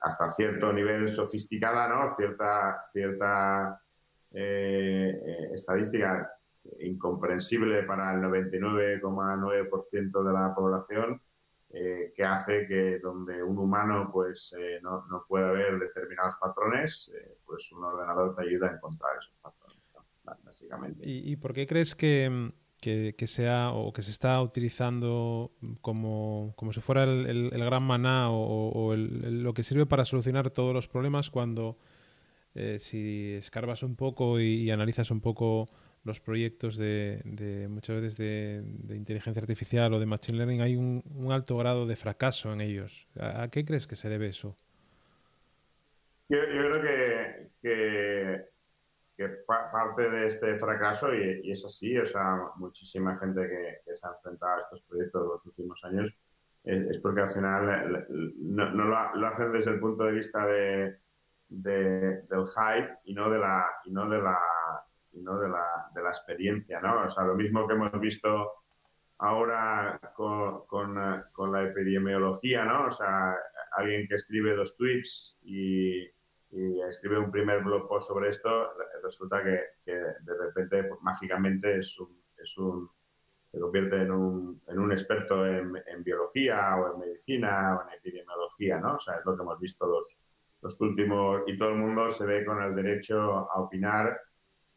[0.00, 2.14] hasta cierto nivel sofisticada, ¿no?
[2.14, 3.82] Cierta, cierta
[4.32, 6.30] eh, eh, estadística
[6.80, 11.20] incomprensible para el 99,9% de la población,
[12.20, 17.10] que hace que donde un humano pues no, no pueda ver determinados patrones,
[17.46, 19.78] pues un ordenador te ayuda a encontrar esos patrones,
[20.44, 21.02] básicamente.
[21.02, 26.82] ¿Y, por qué crees que, que, sea o que se está utilizando como, como si
[26.82, 31.78] fuera el, gran maná o, lo que sirve para solucionar todos los problemas cuando
[32.54, 35.68] eh, si escarbas un poco y, analizas un poco
[36.04, 41.56] los proyectos de, muchas veces de, inteligencia artificial o de machine learning hay un, alto
[41.56, 43.08] grado de fracaso en ellos.
[43.18, 44.56] ¿A, qué crees que se debe eso?
[46.28, 48.50] Yo, creo que
[49.20, 54.12] que parte de este fracaso, y, es así, o sea, muchísima gente que, se ha
[54.12, 56.10] enfrentado a estos proyectos los últimos años,
[56.64, 58.06] es, porque al final
[58.38, 60.96] no, lo, hacen desde el punto de vista de,
[61.48, 64.38] del hype y no de la y no de la
[65.12, 67.04] y no de la, de la experiencia, ¿no?
[67.04, 68.52] O sea, lo mismo que hemos visto
[69.18, 70.96] ahora con, con,
[71.32, 72.86] con la epidemiología, ¿no?
[72.86, 73.34] O sea,
[73.72, 76.10] alguien que escribe dos tweets y
[76.88, 78.70] escribe un primer blog post sobre esto,
[79.02, 82.90] resulta que, que de repente pues, mágicamente es un, es un,
[83.50, 87.94] se convierte en un, en un experto en, en, biología o en medicina o en
[87.96, 88.96] epidemiología, ¿no?
[88.96, 90.18] O sea, es lo que hemos visto los,
[90.62, 94.20] los últimos, y todo el mundo se ve con el derecho a opinar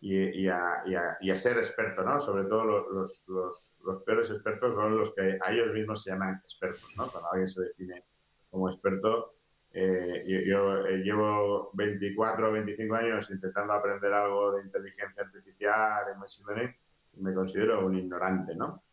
[0.04, 2.20] y, y, a, y, a, y a, ser experto, ¿no?
[2.20, 6.42] Sobre todo los, los, los, peores expertos son los que a ellos mismos se llaman
[6.44, 7.10] expertos, ¿no?
[7.10, 8.04] Cuando alguien se define
[8.50, 9.36] como experto,
[9.72, 16.16] eh, yo, eh, llevo 24 o 25 años intentando aprender algo de inteligencia artificial, de
[16.16, 16.76] machine learning,
[17.14, 18.84] y me considero un ignorante, ¿no?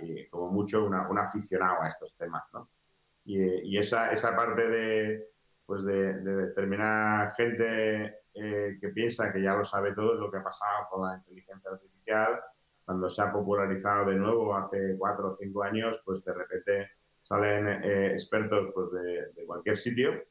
[0.00, 2.70] y como mucho una, un aficionado a estos temas, ¿no?
[3.24, 5.28] Y esa, esa parte de,
[5.66, 10.30] pues de, de determinada gente eh, que piensa que ya lo sabe todo es lo
[10.30, 12.40] que ha pasado con la inteligencia artificial
[12.84, 16.90] cuando se ha popularizado de nuevo hace cuatro o cinco años, pues de repente
[17.22, 20.22] salen eh, expertos pues, de, cualquier sitio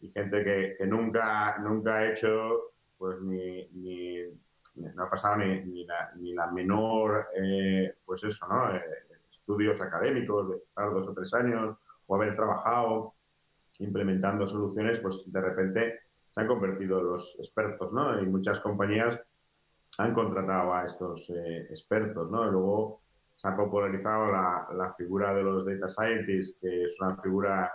[0.00, 4.24] y gente que, nunca, nunca ha hecho, pues ni, ni
[4.76, 8.74] no ha pasado ni, ni, la, ni la, menor, eh, pues eso, ¿no?
[8.74, 8.82] Eh,
[9.30, 11.76] estudios académicos de estar dos o tres años
[12.06, 13.14] o haber trabajado
[13.80, 18.20] implementando soluciones, pues de repente se han convertido los expertos, ¿no?
[18.22, 19.20] Y muchas compañías
[19.98, 22.46] han contratado a estos eh, expertos, ¿no?
[22.46, 23.02] Y luego
[23.34, 27.72] se ha popularizado la, la, figura de los data scientists, que es una figura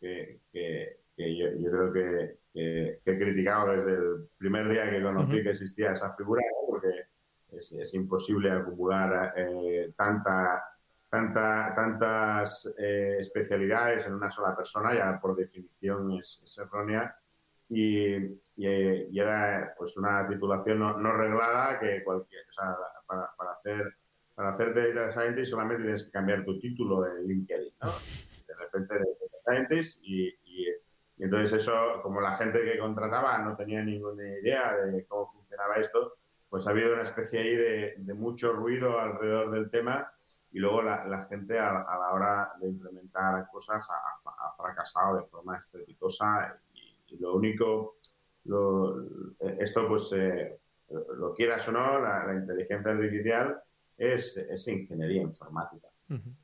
[0.00, 5.92] que, que, yo, creo que, he criticado desde el primer día que conocí que existía
[5.92, 6.88] esa figura, porque
[7.52, 10.62] es, es, imposible acumular eh, tanta,
[11.08, 17.16] tanta, tantas eh, especialidades en una sola persona, ya por definición es, errónea
[17.68, 18.14] y,
[18.56, 23.94] y, era pues una titulación no, reglada que cualquier, o sea, para, hacer
[24.34, 27.90] para hacer data scientist solamente tienes que cambiar tu título en LinkedIn, ¿no?
[28.46, 30.34] De repente de data scientist y,
[31.20, 36.14] entonces eso, como la gente que contrataba no tenía ninguna idea de cómo funcionaba esto,
[36.48, 37.56] pues ha habido una especie ahí
[37.96, 40.12] de mucho ruido alrededor del tema
[40.50, 45.18] y luego la, la gente a, a, la hora de implementar cosas ha, ha fracasado
[45.18, 46.58] de forma estrepitosa
[47.10, 47.96] y lo único,
[49.58, 50.58] esto pues, eh,
[51.16, 53.60] lo quieras o no, la, inteligencia artificial
[53.96, 55.88] es, es ingeniería informática.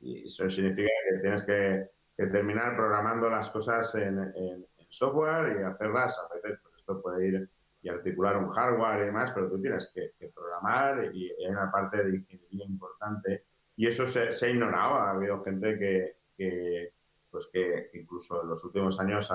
[0.01, 6.17] Y eso significa que tienes que, terminar programando las cosas en, en, software y hacerlas.
[6.17, 7.49] A veces pues, esto puede ir
[7.81, 12.03] y articular un hardware y demás, pero tú tienes que, programar y, hay una parte
[12.03, 13.45] de ingeniería importante.
[13.75, 14.95] Y eso se, se ha ignorado.
[14.95, 16.93] Ha habido gente que, que
[17.29, 19.29] pues que incluso en los últimos años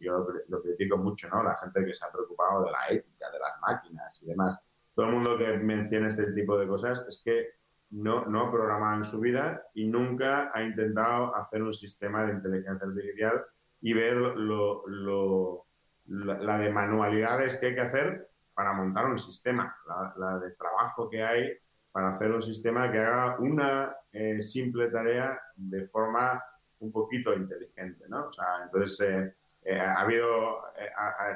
[0.00, 1.42] yo lo, critico mucho, ¿no?
[1.42, 4.58] La gente que se ha preocupado de la ética, de las máquinas y demás.
[4.94, 7.54] Todo el mundo que menciona este tipo de cosas es que
[7.90, 12.34] no, no ha programado en su vida y nunca ha intentado hacer un sistema de
[12.34, 13.44] inteligencia artificial
[13.80, 15.66] y ver lo, lo,
[16.06, 19.76] la, de manualidades que hay que hacer para montar un sistema,
[20.16, 21.52] la, de trabajo que hay
[21.94, 26.42] para hacer un sistema que haga una eh, simple tarea de forma
[26.80, 28.30] un poquito inteligente, ¿no?
[28.30, 30.60] O sea, entonces eh, eh, ha habido,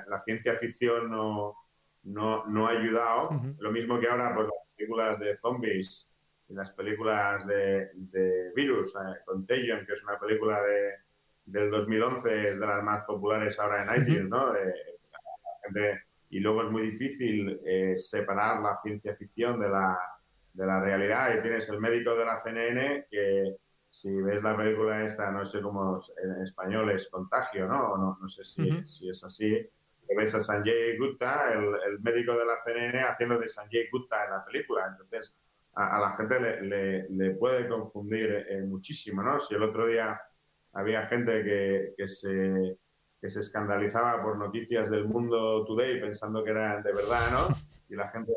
[0.08, 1.54] la ciencia ficción no,
[2.02, 6.10] no, no ha ayudado, lo mismo que ahora pues las películas de zombies
[6.48, 8.94] y las películas de, de Virus,
[9.26, 10.94] Contagion, que es una película de,
[11.44, 14.52] del 2011, es de las más populares ahora en iTunes, ¿no?
[16.30, 17.60] y luego es muy difícil
[17.96, 19.96] separar la ciencia ficción de la,
[20.58, 21.34] de la realidad.
[21.38, 23.56] Y tienes el médico de la CNN que
[23.88, 27.96] si ves la película esta, no sé cómo en español es contagio, ¿no?
[27.96, 29.56] No, no sé si, si, es así.
[30.14, 34.30] ves a Sanjay Gupta, el, el, médico de la CNN, haciendo de Sanjay Gupta en
[34.32, 34.88] la película.
[34.88, 35.34] Entonces,
[35.74, 39.38] a, la gente le, le, puede confundir eh, muchísimo, ¿no?
[39.38, 40.20] Si el otro día
[40.72, 42.76] había gente que, que, se,
[43.20, 47.48] que se escandalizaba por noticias del mundo today pensando que eran de verdad, ¿no?
[47.90, 48.30] Y la gente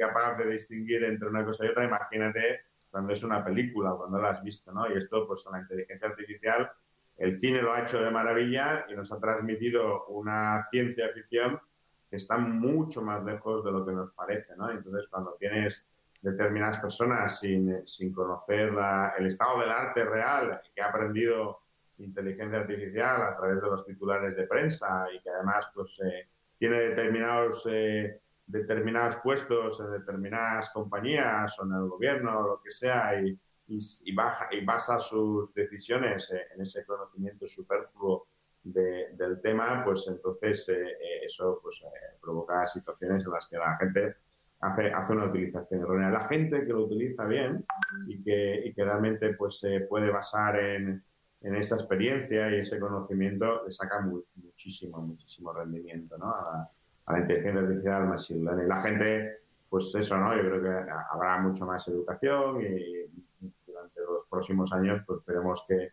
[0.00, 2.60] incapaz de distinguir entre una cosa y otra, imagínate
[2.90, 4.90] cuando es una película, cuando la has visto, ¿no?
[4.90, 6.70] Y esto, pues la inteligencia artificial,
[7.18, 11.60] el cine lo ha hecho de maravilla y nos ha transmitido una ciencia ficción
[12.08, 14.70] que está mucho más lejos de lo que nos parece, ¿no?
[14.70, 15.88] Entonces, cuando tienes
[16.20, 18.72] determinadas personas sin, sin conocer
[19.18, 21.60] el estado del arte real, que ha aprendido
[21.98, 26.80] inteligencia artificial a través de los titulares de prensa y que además pues, eh, tiene
[26.80, 33.20] determinados eh, determinados puestos en determinadas compañías o en el gobierno o lo que sea
[33.20, 38.26] y, y, baja, y basa sus decisiones en ese conocimiento superfluo
[38.62, 43.76] del tema, pues entonces eh, eh, eso pues, eh, provoca situaciones en las que la
[43.76, 44.16] gente
[44.60, 46.10] hace, hace una utilización errónea.
[46.10, 47.64] La gente que lo utiliza bien
[48.06, 51.02] y que, y que realmente pues, se puede basar en,
[51.40, 56.26] en, esa experiencia y ese conocimiento le saca muchísimo, muchísimo rendimiento ¿no?
[56.26, 56.70] a
[57.12, 58.68] la inteligencia artificial, machine learning.
[58.68, 59.38] La gente,
[59.68, 60.34] pues eso, ¿no?
[60.36, 65.92] Yo creo que habrá mucho más educación y durante los próximos años, pues esperemos que,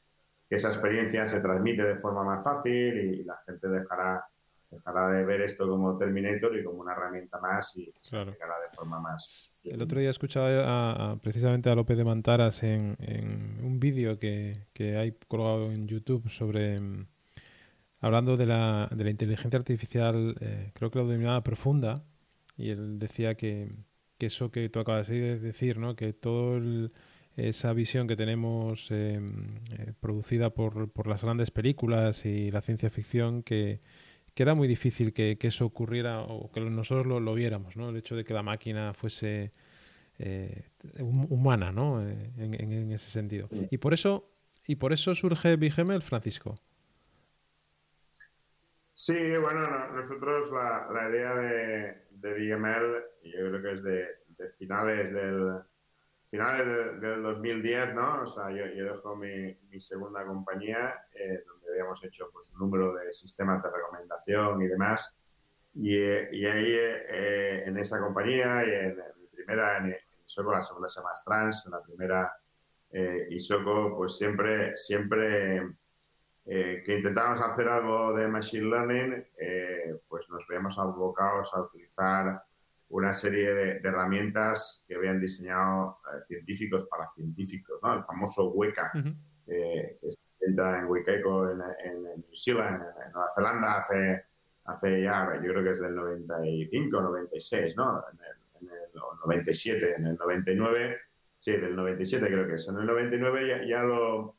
[0.50, 4.26] esa experiencia se transmite de forma más fácil y la gente dejará
[4.70, 8.36] dejará de ver esto como Terminator y como una herramienta más y se de
[8.74, 9.56] forma más...
[9.64, 12.96] El otro día he escuchado precisamente a López de Mantaras en,
[13.64, 16.78] un vídeo que, que, hay colgado en YouTube sobre
[18.00, 22.04] hablando de la, de la inteligencia artificial, eh, creo que lo denominaba profunda,
[22.58, 23.70] y él decía que,
[24.18, 25.96] que, eso que tú acabas de decir, ¿no?
[25.96, 26.62] que toda
[27.36, 32.90] esa visión que tenemos em, eh, producida por, por, las grandes películas y la ciencia
[32.90, 33.82] ficción, que,
[34.34, 37.90] que era muy difícil que, que, eso ocurriera o que nosotros lo, lo viéramos, ¿no?
[37.90, 39.52] el hecho de que la máquina fuese
[41.00, 42.02] humana, ¿no?
[42.02, 43.50] En, ese sentido.
[43.70, 44.32] Y por eso,
[44.66, 46.56] y por eso surge Bigemel, Francisco.
[49.00, 54.08] Sí, bueno, nosotros la, idea de, de BML, yo creo que es de,
[54.58, 55.62] finales del
[56.32, 58.24] finales del 2010, ¿no?
[58.24, 63.14] O sea, yo, dejo mi, segunda compañía, eh, donde habíamos hecho pues, un número de
[63.14, 65.16] sistemas de recomendación y demás.
[65.76, 69.96] Y, y ahí, eh, en esa compañía, y en, mi primera, en,
[70.26, 72.36] Isoco, la segunda se llama Trans, en la primera
[72.90, 75.62] eh, Isoco, pues siempre, siempre
[76.50, 82.42] eh, que intentábamos hacer algo de Machine Learning, eh, pues nos veíamos abocados a utilizar
[82.88, 87.96] una serie de, herramientas que habían diseñado eh, científicos para científicos, ¿no?
[87.96, 88.94] El famoso Weka,
[89.46, 94.24] que se inventa en Wekeko en, en, New Zealand, en, Nueva Zelanda, hace,
[94.64, 98.06] hace ya, yo creo que es del 95, 96, ¿no?
[98.10, 100.98] En el, en el 97, en el 99,
[101.42, 102.70] sí, del 97 creo que es.
[102.70, 104.37] En el 99 ya, ya lo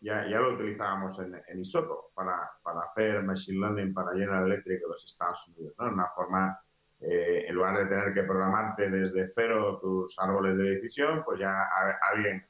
[0.00, 4.80] ya, ya lo utilizábamos en, en Isoto para, para, hacer Machine Learning para General Electric
[4.80, 5.74] de los Estados Unidos.
[5.78, 5.92] ¿no?
[5.92, 6.58] Una forma,
[7.00, 11.68] eh, en lugar de tener que programarte desde cero tus árboles de decisión, pues ya
[12.10, 12.44] alguien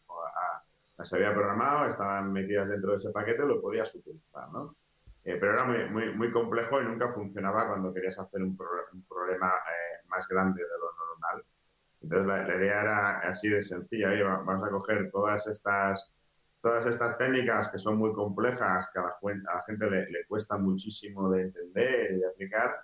[0.96, 4.50] las había programado, estaban metidas dentro de ese paquete, lo podías utilizar.
[4.52, 4.76] ¿no?
[5.24, 8.56] Eh, pero era muy, muy, muy, complejo y nunca funcionaba cuando querías hacer un,
[8.92, 11.44] un problema eh, más grande de lo normal.
[12.02, 16.14] Entonces la, la, idea era así de sencilla, Oye, vamos a coger todas estas
[16.60, 21.42] todas estas técnicas que son muy complejas, que a la, gente le, cuesta muchísimo de
[21.42, 22.76] entender y de aplicar,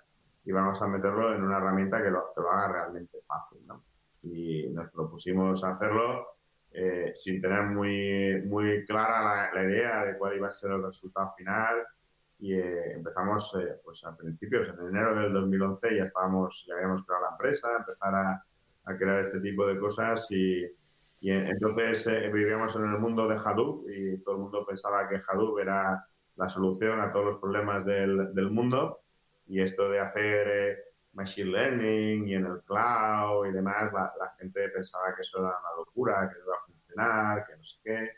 [0.43, 3.59] y vamos a meterlo en una herramienta que lo, haga realmente fácil.
[3.67, 3.83] ¿no?
[4.23, 6.27] Y nos propusimos hacerlo
[6.71, 11.31] eh, sin tener muy, muy clara la, idea de cuál iba a ser el resultado
[11.37, 11.83] final.
[12.39, 17.03] Y eh, empezamos eh, pues a principios, en enero del 2011 ya estábamos, ya habíamos
[17.03, 18.43] creado la empresa, empezar a,
[18.85, 20.63] a crear este tipo de cosas y,
[21.19, 25.19] y entonces eh, vivíamos en el mundo de Hadoop y todo el mundo pensaba que
[25.27, 26.05] Hadoop era
[26.35, 29.01] la solución a todos los problemas del, del mundo.
[29.47, 30.77] Y esto de hacer eh,
[31.13, 35.75] machine learning y en el cloud y demás, la, gente pensaba que eso era una
[35.77, 38.11] locura, que no iba a funcionar, que no sé qué.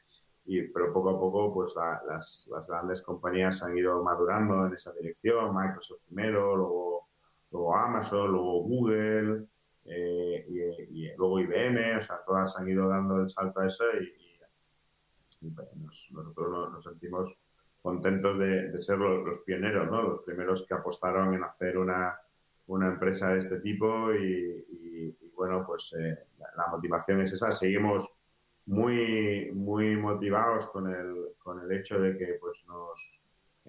[0.45, 1.73] Y, pero poco a poco, pues
[2.07, 5.55] las, las, grandes compañías han ido madurando en esa dirección.
[5.55, 7.07] Microsoft primero, luego,
[7.51, 9.45] luego Amazon, luego Google.
[9.85, 10.45] Eh,
[10.89, 13.85] y, luego IBM, o sea, todas han ido dando el salto a eso
[15.41, 15.67] y, pues,
[16.11, 17.33] nosotros nos, sentimos
[17.81, 20.01] contentos de, ser los, pioneros, ¿no?
[20.03, 22.19] Los primeros que apostaron en hacer una,
[22.67, 27.51] una empresa de este tipo y, bueno, pues eh, la, motivación es esa.
[27.51, 28.11] Seguimos
[28.65, 33.18] muy, muy motivados con el, con el hecho de que pues nos,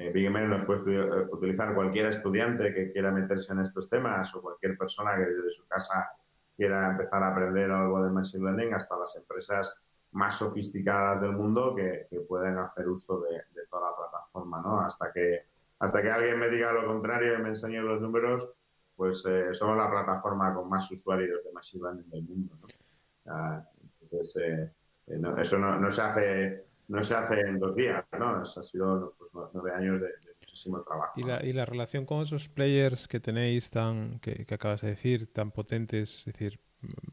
[0.01, 5.15] eh, nos puede utilizar cualquier estudiante que quiera meterse en estos temas o cualquier persona
[5.17, 6.11] que desde su casa
[6.57, 9.75] quiera empezar a aprender algo de Machine Learning hasta las empresas
[10.13, 14.81] más sofisticadas del mundo que, pueden hacer uso de, toda la plataforma, ¿no?
[14.81, 15.47] Hasta que,
[15.79, 18.51] hasta que alguien me diga lo contrario y me enseñe los números,
[18.97, 23.67] pues eh, somos la plataforma con más usuarios de Machine Learning del mundo, ¿no?
[24.03, 24.73] entonces, eh,
[25.07, 28.41] eh, eso no, se hace no se hace en dos días, ¿no?
[28.41, 30.09] Ha sido pues, nueve años de,
[30.41, 31.13] muchísimo trabajo.
[31.17, 35.33] ¿Y la, ¿Y la, relación con esos players que tenéis tan, que, acabas de decir,
[35.33, 36.61] tan potentes, es decir,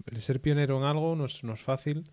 [0.07, 2.09] el ser pionero en algo no es, no es fácil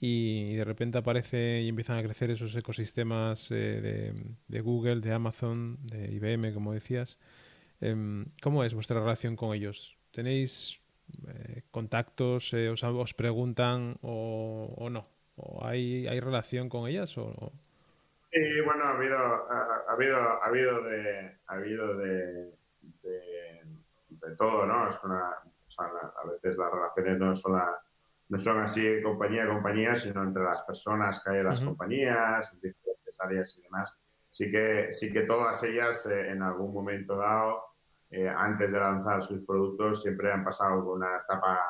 [0.00, 5.12] y de repente aparece y empiezan a crecer esos ecosistemas eh, de, de, Google, de
[5.12, 7.18] Amazon, de IBM, como decías.
[7.80, 9.98] Em, ¿Cómo es vuestra relación con ellos?
[10.10, 10.80] ¿Tenéis
[11.28, 15.02] eh, contactos, eh, os, os, preguntan o, o no?
[15.36, 17.16] ¿O hay, hay relación con ellas?
[17.18, 17.52] O,
[18.34, 24.88] Sí, bueno, ha habido, ha, habido, ha habido de, ha habido de, de, todo, ¿no?
[24.88, 25.30] Es una,
[25.78, 27.60] a veces las relaciones no son,
[28.28, 32.52] no son así compañía a compañía, sino entre las personas que hay en las compañías,
[32.54, 33.96] en diferentes áreas y demás.
[34.30, 37.62] Sí que, sí que todas ellas eh, en algún momento dado,
[38.10, 41.60] eh, antes de lanzar sus productos, siempre han pasado por una etapa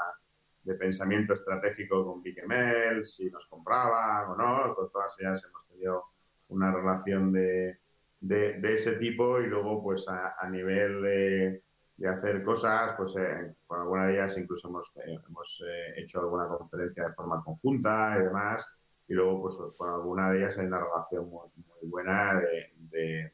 [0.64, 6.04] de pensamiento estratégico con BigML, si nos compraban o no, con todas ellas hemos tenido
[6.48, 7.78] una relación de,
[8.20, 11.62] de, ese tipo y luego pues a, nivel de,
[11.96, 16.20] de, hacer cosas, pues eh, con alguna de ellas incluso hemos, eh, hemos eh, hecho
[16.20, 18.66] alguna conferencia de forma conjunta y demás
[19.06, 23.32] y luego pues con alguna de ellas hay una relación muy, muy buena de, de,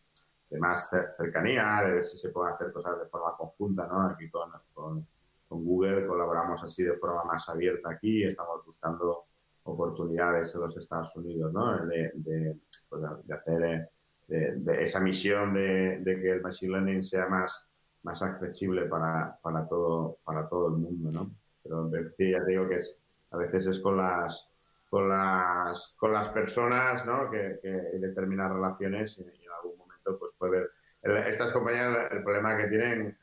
[0.59, 4.09] más cercanía, de ver si se pueden hacer cosas de forma conjunta, ¿no?
[4.09, 5.07] Aquí con, con
[5.51, 9.25] con Google colaboramos así de forma más abierta aquí, estamos buscando
[9.65, 11.87] oportunidades en los Estados Unidos, ¿no?
[11.87, 12.57] De, de,
[12.89, 13.03] pues
[13.35, 13.91] hacer
[14.29, 17.69] eh, de, esa misión de, que el Machine Learning sea más,
[18.05, 21.31] más accesible para, para, todo, para todo el mundo, ¿no?
[21.65, 23.01] Pero sí, ya te digo que es,
[23.33, 24.49] a veces es con las
[24.89, 27.31] con las con las personas ¿no?
[27.31, 30.67] que, que determinas relaciones y, en algún momento pues puede
[31.03, 33.17] ver estas compañías el problema que tienen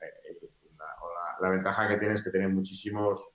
[1.41, 3.29] la, ventaja que tienen es que tienen muchísimos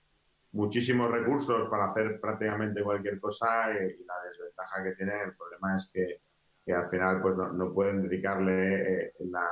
[0.51, 5.89] muchísimos recursos para hacer prácticamente cualquier cosa y, la desventaja que tienen el problema es
[5.91, 6.21] que,
[6.65, 9.49] que al final pues no, pueden dedicarle eh, la,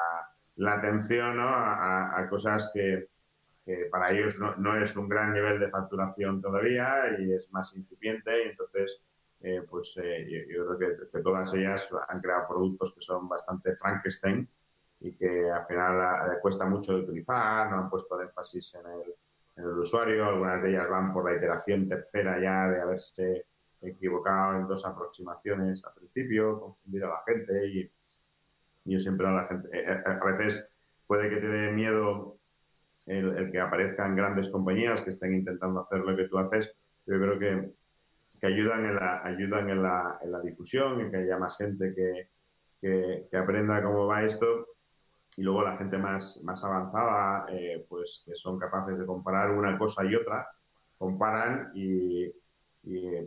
[0.58, 1.48] la, atención ¿no?
[1.48, 3.10] a, cosas que,
[3.90, 8.46] para ellos no, no, es un gran nivel de facturación todavía y es más incipiente
[8.46, 9.02] y entonces
[9.42, 13.28] eh, pues eh, yo, yo, creo que, que, todas ellas han creado productos que son
[13.28, 14.48] bastante Frankenstein
[15.02, 18.92] y que al final eh, cuesta mucho de utilizar, no han puesto el énfasis en
[18.92, 19.16] el,
[19.58, 23.46] en el usuario, algunas de ellas van por la iteración tercera ya de haberse
[23.82, 27.92] equivocado en dos aproximaciones al principio, confundir a la gente y
[28.86, 30.70] yo siempre a la gente, eh, eh, a veces
[31.08, 32.38] puede que te dé miedo
[33.08, 36.76] el, el, que aparezcan grandes compañías que estén intentando hacer lo que tú haces,
[37.08, 37.72] yo creo que,
[38.40, 41.94] que ayudan, en la, ayudan en, la, en la difusión, en que haya más gente
[41.96, 42.30] que,
[42.80, 44.68] que, que, aprenda cómo va esto
[45.38, 49.78] y luego la gente más, más avanzada, eh, pues que son capaces de comparar una
[49.78, 50.50] cosa y otra,
[50.98, 52.30] comparan y,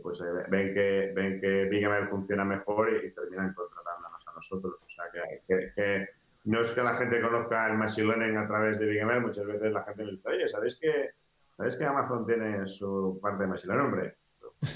[0.03, 4.75] pues eh, ven que ven que Big funciona mejor y, terminan contratándonos a nosotros.
[4.85, 5.05] O sea,
[5.47, 6.07] que,
[6.43, 9.71] no es que la gente conozca el Machine Learning a través de Big muchas veces
[9.71, 11.11] la gente me dice, oye, ¿sabéis que,
[11.57, 13.93] ¿sabéis que Amazon tiene su parte de Machine Learning?
[13.93, 14.15] Hombre,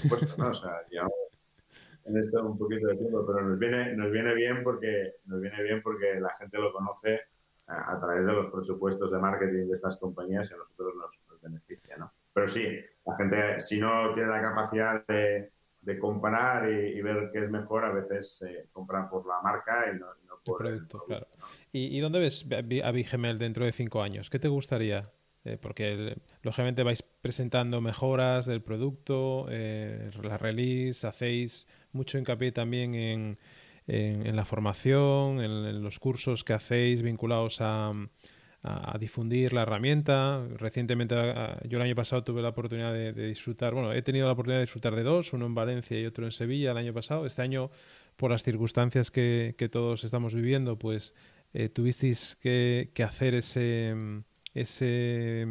[0.08, 0.48] por supuesto, ¿no?
[0.50, 1.06] O sea, ya
[2.04, 5.62] en esto un poquito de tiempo, pero nos viene, nos viene bien porque nos viene
[5.62, 7.20] bien porque la gente lo conoce
[7.66, 11.10] a, a través de los presupuestos de marketing de estas compañías y a nosotros nos,
[11.28, 12.12] nos beneficia, ¿no?
[12.32, 12.66] Pero sí,
[13.06, 17.50] la gente, si no tiene la capacidad de, de comparar y, y, ver qué es
[17.50, 21.02] mejor, a veces eh, compran por la marca y no, y no por el producto.
[21.02, 21.26] El claro.
[21.72, 22.46] ¿Y, ¿Y, dónde ves
[22.84, 24.30] a Bigml dentro de cinco años?
[24.30, 25.02] ¿Qué te gustaría?
[25.44, 32.52] Eh, porque el, lógicamente vais presentando mejoras del producto, eh, la release, hacéis mucho hincapié
[32.52, 33.38] también en,
[33.86, 37.92] en, la formación, en, los cursos que hacéis vinculados a,
[38.62, 40.46] a, difundir la herramienta.
[40.56, 41.14] Recientemente,
[41.68, 44.58] yo el año pasado tuve la oportunidad de, de, disfrutar, bueno, he tenido la oportunidad
[44.58, 47.26] de disfrutar de dos, uno en Valencia y otro en Sevilla el año pasado.
[47.26, 47.70] Este año,
[48.16, 51.14] por las circunstancias que, que todos estamos viviendo, pues
[51.52, 53.96] eh, tuvisteis que, que hacer ese,
[54.54, 55.46] ese,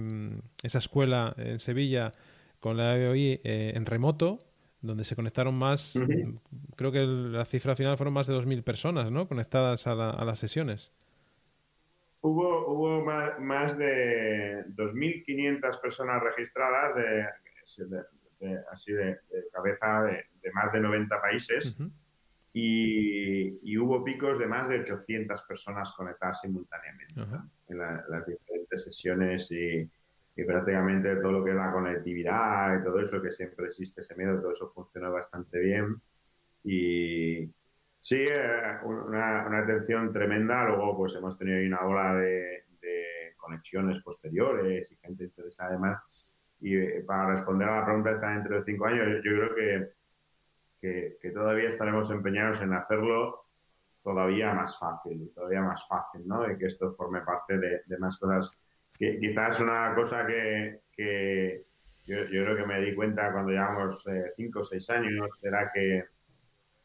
[0.63, 2.13] esa escuela en Sevilla
[2.59, 4.39] con la EOI eh, en remoto
[4.81, 6.39] donde se conectaron más, uh -huh.
[6.75, 9.27] creo que la cifra final fueron más de 2.000 personas, ¿no?
[9.27, 10.91] Conectadas a, la, a las sesiones.
[12.21, 17.25] Hubo, hubo más, más de 2.500 personas registradas, de,
[17.85, 18.03] de,
[18.39, 19.19] de así de,
[19.53, 21.91] cabeza, de, más de 90 países, uh -huh.
[22.53, 27.31] y, y, hubo picos de más de 800 personas conectadas simultáneamente uh -huh.
[27.31, 27.49] ¿no?
[27.69, 29.89] en la, las diferentes sesiones y
[30.43, 34.39] prácticamente todo lo que es la conectividad y todo eso, que siempre existe ese miedo,
[34.39, 36.01] todo eso funciona bastante bien.
[36.63, 37.49] Y
[37.99, 40.65] sí, eh, una, una atención tremenda.
[40.65, 46.03] Luego, pues hemos tenido ahí una ola de, de conexiones posteriores y gente interesada además.
[46.61, 49.91] Y eh, para responder a la pregunta esta dentro de cinco años, yo creo que,
[50.81, 53.45] que, que todavía estaremos empeñados en hacerlo
[54.03, 56.49] todavía más fácil, todavía más fácil, ¿no?
[56.49, 58.51] Y que esto forme parte de, de más cosas
[58.99, 60.81] quizás una cosa que,
[62.05, 66.03] yo, creo que me di cuenta cuando llevamos eh, cinco o seis años era que,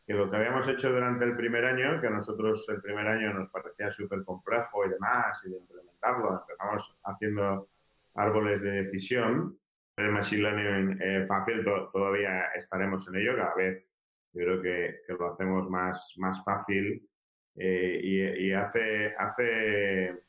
[0.07, 3.33] que, lo que habíamos hecho durante el primer año, que a nosotros el primer año
[3.33, 7.69] nos parecía súper complejo y demás, y de implementarlo, empezamos haciendo
[8.15, 9.59] árboles de decisión.
[9.97, 13.85] El Machine Learning eh, fácil to todavía estaremos en ello, cada vez
[14.33, 17.09] yo creo que, que lo hacemos más, más fácil
[17.57, 20.25] eh, y, y hace, hace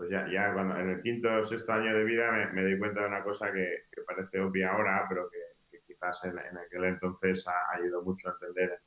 [0.00, 2.78] pues ya, ya cuando en el quinto o sexto año de vida me, me doy
[2.78, 5.36] cuenta de una cosa que, que parece obvia ahora, pero que,
[5.70, 8.80] que quizás en, en, aquel entonces ha, ayudado mucho a entender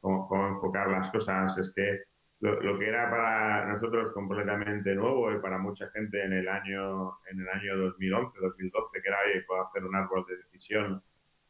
[0.00, 1.58] cómo, cómo enfocar las cosas.
[1.58, 2.02] Es que
[2.38, 7.18] lo, lo, que era para nosotros completamente nuevo y para mucha gente en el año,
[7.28, 11.02] en el año 2011, 2012, que era, oye, puedo hacer un árbol de decisión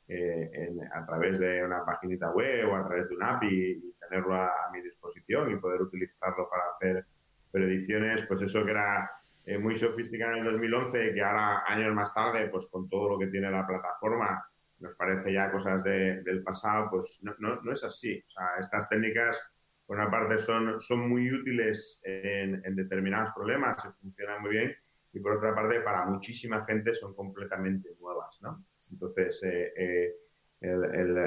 [0.08, 3.94] eh, en, a través de una paginita web o a través de un API y
[4.00, 7.04] tenerlo a, a mi disposición y poder utilizarlo para hacer
[7.50, 9.10] predicciones, pues eso que era
[9.44, 13.10] eh, muy sofisticado en el 2011 y que ahora, años más tarde, pues con todo
[13.10, 14.44] lo que tiene la plataforma,
[14.80, 18.22] nos parece ya cosas de, del pasado, pues no, no, es así.
[18.28, 19.52] O sea, estas técnicas,
[19.86, 24.76] por una parte, son, son muy útiles en, determinados problemas y funcionan muy bien,
[25.12, 28.64] y por otra parte, para muchísima gente son completamente nuevas, ¿no?
[28.92, 29.72] Entonces, eh,
[30.60, 30.74] eh,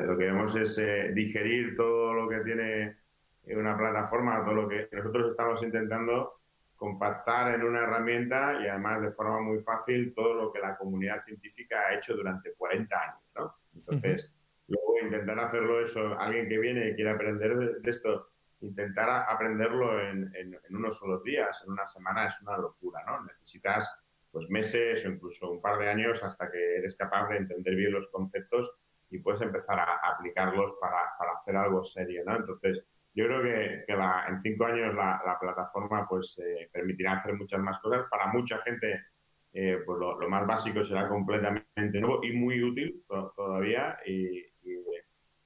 [0.07, 0.81] lo que vemos es
[1.13, 3.02] digerir todo lo que tiene
[3.47, 6.39] una plataforma, todo lo que nosotros estamos intentando
[6.75, 11.19] compactar en una herramienta y además de forma muy fácil todo lo que la comunidad
[11.19, 13.55] científica ha hecho durante 40 años, ¿no?
[13.75, 14.31] Entonces,
[14.67, 18.29] luego intentar hacerlo eso, alguien que viene y quiere aprender de, esto,
[18.61, 23.23] intentar aprenderlo en, en, en, unos solos días, en una semana, es una locura, ¿no?
[23.23, 23.89] Necesitas
[24.31, 27.91] pues meses o incluso un par de años hasta que eres capaz de entender bien
[27.91, 28.71] los conceptos
[29.11, 32.35] y puedes empezar a, aplicarlos para, para, hacer algo serio, ¿no?
[32.35, 32.83] Entonces,
[33.15, 37.33] yo creo que, que la, en cinco años la, la plataforma pues eh, permitirá hacer
[37.35, 38.07] muchas más cosas.
[38.09, 39.05] Para mucha gente,
[39.53, 43.03] eh, pues lo, lo, más básico será completamente nuevo y muy útil
[43.35, 44.77] todavía y, y,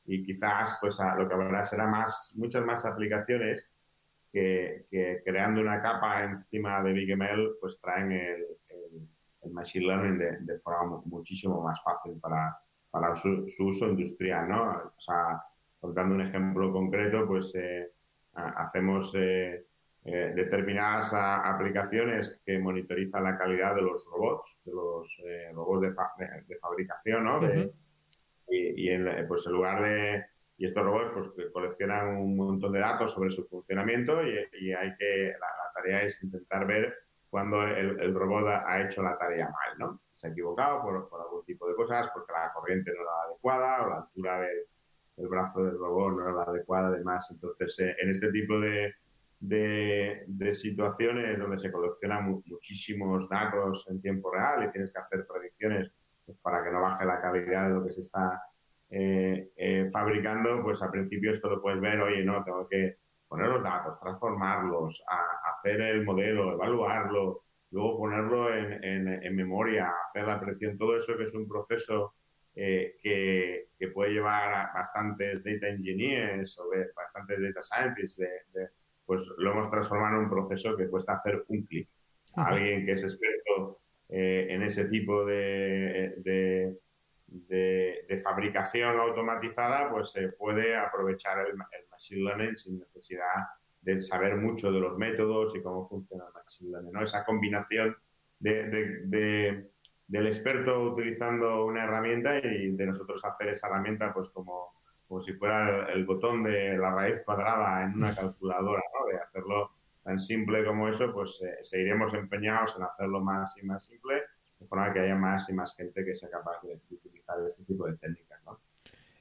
[0.06, 3.70] y quizás pues lo que habrá será más, muchas más aplicaciones
[4.32, 9.08] que, que, creando una capa encima de BigML pues traen el, el,
[9.44, 12.58] el machine learning de, de, forma muchísimo más fácil para,
[12.90, 14.72] para su, su uso industrial, ¿no?
[14.72, 15.42] O sea,
[15.94, 17.92] dando un ejemplo concreto, pues eh,
[18.34, 19.66] hacemos eh,
[20.06, 25.82] eh, determinadas a, aplicaciones que monitorizan la calidad de los robots, de los eh, robots
[25.82, 27.40] de, fa de, de, fabricación, ¿no?
[27.40, 27.74] Uh -huh.
[28.50, 30.26] Y, y en, pues en lugar de...
[30.60, 34.96] Y estos robots pues, coleccionan un montón de datos sobre su funcionamiento y, y hay
[34.96, 35.34] que...
[35.40, 36.92] La, la, tarea es intentar ver
[37.30, 40.02] cuando el, el, robot ha hecho la tarea mal, ¿no?
[40.14, 43.86] Se ha equivocado por, por algún tipo de cosas, porque la corriente no era adecuada
[43.86, 44.66] o la altura de
[45.18, 47.28] el brazo del robot no era la adecuada, además.
[47.32, 48.94] Entonces, eh, en este tipo de,
[49.40, 55.26] de, situaciones donde se coleccionan mu muchísimos datos en tiempo real y tienes que hacer
[55.28, 55.92] predicciones
[56.26, 58.42] pues, para que no baje la calidad de lo que se está
[58.90, 62.98] eh, eh, fabricando, pues al principio esto lo puedes ver, oye, no, tengo que
[63.28, 69.92] poner los datos, transformarlos, a, hacer el modelo, evaluarlo, luego ponerlo en, en, en memoria,
[70.06, 72.14] hacer la predicción, todo eso que es un proceso
[72.60, 78.70] eh, que, que, puede llevar a bastantes data engineers o bastantes data scientists, de, de,
[79.06, 81.88] pues lo hemos transformado en un proceso que cuesta hacer un clic.
[82.36, 86.80] Alguien que es experto eh, en ese tipo de, de,
[87.28, 93.46] de, fabricación automatizada, pues se puede aprovechar el, el, machine learning sin necesidad
[93.82, 96.92] de saber mucho de los métodos y cómo funciona el machine learning.
[96.92, 97.04] ¿no?
[97.04, 97.96] Esa combinación
[98.40, 99.70] de
[100.08, 104.74] del experto utilizando una herramienta y de nosotros hacer esa herramienta pues como,
[105.08, 109.08] como si fuera el, el botón de la raíz cuadrada en una calculadora, ¿no?
[109.12, 109.72] De hacerlo
[110.08, 114.22] tan simple como eso, pues eh, seguiremos empeñados en hacerlo más y más simple,
[114.58, 117.66] de forma que haya más y más gente que sea capaz de, de utilizar este
[117.66, 118.58] tipo de técnicas, ¿no?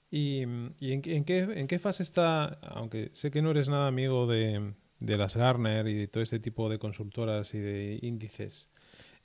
[0.09, 0.45] ¿Y,
[0.79, 4.29] y en, en, qué, en, qué, fase está, aunque sé que no eres nada amigo
[4.29, 8.71] de, de las Garner y de todo este tipo de consultoras y de índices,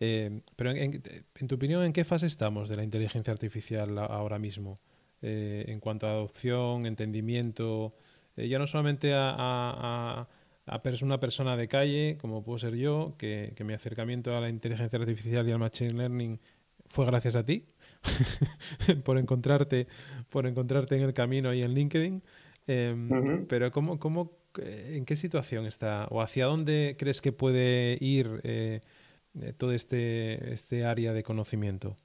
[0.03, 1.03] eh, pero en,
[1.35, 4.75] en, tu opinión, ¿en qué fase estamos de la inteligencia artificial ahora mismo?
[5.21, 7.93] Eh, en cuanto a adopción, entendimiento,
[8.35, 10.27] eh, ya no solamente a, a,
[10.65, 14.41] a pers una persona de calle, como puedo ser yo, que, que, mi acercamiento a
[14.41, 16.39] la inteligencia artificial y al machine learning
[16.87, 17.67] fue gracias a ti,
[19.05, 19.85] por encontrarte,
[20.31, 22.15] por encontrarte en el camino y en LinkedIn.
[22.15, 23.45] uh -huh.
[23.47, 28.41] Pero ¿cómo, cómo, ¿en qué situación está o hacia dónde crees que puede ir?
[28.43, 28.81] Eh,
[29.57, 31.95] todo este, este área de conocimiento?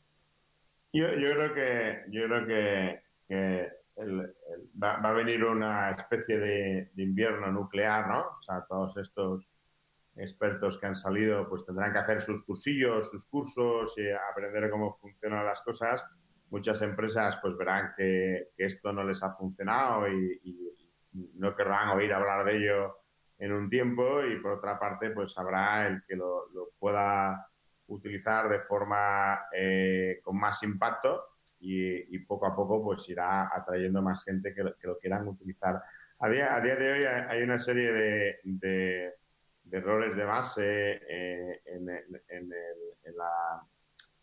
[0.92, 3.02] Yo, yo creo que, yo creo que,
[3.96, 4.34] el,
[4.82, 8.20] va, va, a venir una especie de, invierno nuclear, ¿no?
[8.20, 9.50] O sea, todos estos
[10.16, 14.90] expertos que han salido pues tendrán que hacer sus cursillos, sus cursos y aprender cómo
[14.90, 16.04] funcionan las cosas.
[16.50, 20.72] Muchas empresas pues verán que, esto no les ha funcionado y
[21.34, 23.05] no querrán oír hablar de ello
[23.38, 27.48] en un tiempo y por otra parte pues habrá el que lo, pueda
[27.88, 31.22] utilizar de forma eh, con más impacto
[31.60, 35.82] y, poco a poco pues irá atrayendo más gente que lo, que lo quieran utilizar.
[36.18, 39.14] A día, a día, de hoy hay una serie de,
[39.70, 41.86] errores de base eh, en,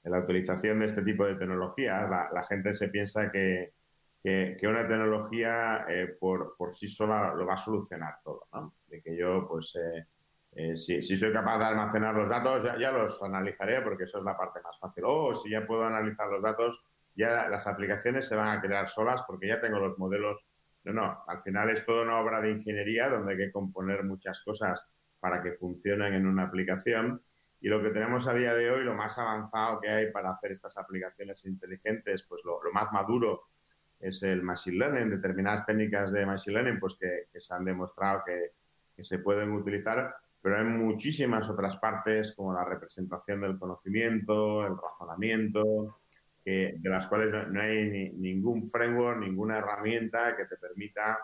[0.04, 2.10] la, utilización de este tipo de tecnologías.
[2.10, 3.74] La gente se piensa que,
[4.24, 8.76] que, que una tecnología eh, por, por, sí sola lo va a solucionar todo, ¿no?
[8.88, 10.08] De que yo, pues, eh,
[10.54, 14.20] eh, si, si, soy capaz de almacenar los datos, ya, ya, los analizaré porque eso
[14.20, 15.04] es la parte más fácil.
[15.06, 16.82] O si ya puedo analizar los datos,
[17.14, 20.46] ya las aplicaciones se van a crear solas porque ya tengo los modelos.
[20.86, 24.42] No, no, al final es toda una obra de ingeniería donde hay que componer muchas
[24.42, 24.88] cosas
[25.20, 27.22] para que funcionen en una aplicación.
[27.60, 30.52] Y lo que tenemos a día de hoy, lo más avanzado que hay para hacer
[30.54, 33.53] estas aplicaciones inteligentes, pues lo, lo más maduro
[34.04, 38.22] es el machine learning, determinadas técnicas de machine learning pues que, que se han demostrado
[38.26, 38.52] que,
[38.96, 44.78] que, se pueden utilizar, pero hay muchísimas otras partes como la representación del conocimiento, el
[44.78, 46.00] razonamiento,
[46.44, 51.18] que, de las cuales no, no hay ni, ningún framework, ninguna herramienta que te permita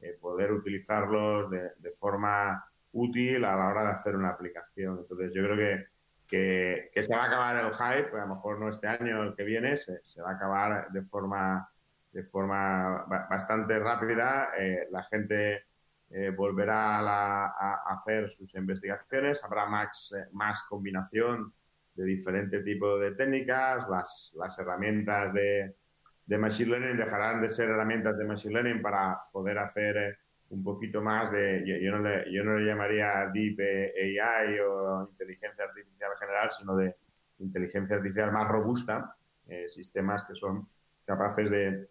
[0.00, 4.98] eh, poder utilizarlos de, de, forma útil a la hora de hacer una aplicación.
[4.98, 5.86] Entonces yo creo que,
[6.26, 9.36] que, que se va a acabar el hype, a lo mejor no este año, el
[9.36, 11.70] que viene, se, se va a acabar de forma
[12.14, 14.48] de forma bastante rápida,
[14.90, 15.64] la gente
[16.36, 21.52] volverá a, hacer sus investigaciones, habrá más, más combinación
[21.94, 25.74] de diferente tipo de técnicas, las, las herramientas de,
[26.26, 30.16] de Machine Learning dejarán de ser herramientas de Machine Learning para poder hacer eh,
[30.50, 35.64] un poquito más de, yo, no le, yo no le llamaría Deep AI o inteligencia
[35.64, 36.94] artificial general, sino de
[37.38, 39.16] inteligencia artificial más robusta,
[39.48, 40.68] eh, sistemas que son
[41.04, 41.88] capaces de,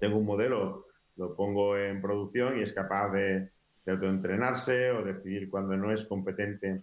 [0.00, 0.86] tengo un modelo,
[1.16, 3.50] lo pongo en producción y es capaz de,
[3.86, 6.82] autoentrenarse o decidir cuando no es competente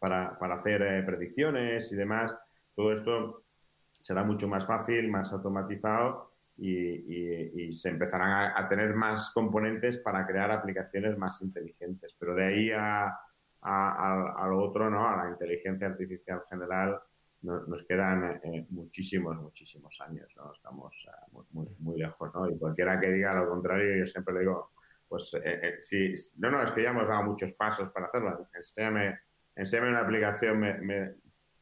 [0.00, 2.36] para, para hacer eh, predicciones y demás.
[2.74, 3.44] Todo esto
[3.92, 10.50] será mucho más fácil, más automatizado y, se empezarán a, tener más componentes para crear
[10.50, 12.16] aplicaciones más inteligentes.
[12.18, 13.16] Pero de ahí a,
[13.62, 15.08] a, lo otro, ¿no?
[15.08, 16.98] a la inteligencia artificial general,
[17.42, 20.28] nos quedan eh, muchísimos, muchísimos años.
[20.36, 20.52] ¿no?
[20.52, 22.34] Estamos eh, muy, muy, lejos.
[22.34, 22.50] ¿no?
[22.50, 24.72] Y cualquiera que diga lo contrario, yo siempre le digo,
[25.08, 28.48] pues eh, sí, no, no, es que ya hemos dado muchos pasos para hacerlo.
[28.54, 29.20] Enséñame,
[29.54, 30.62] enséñame una aplicación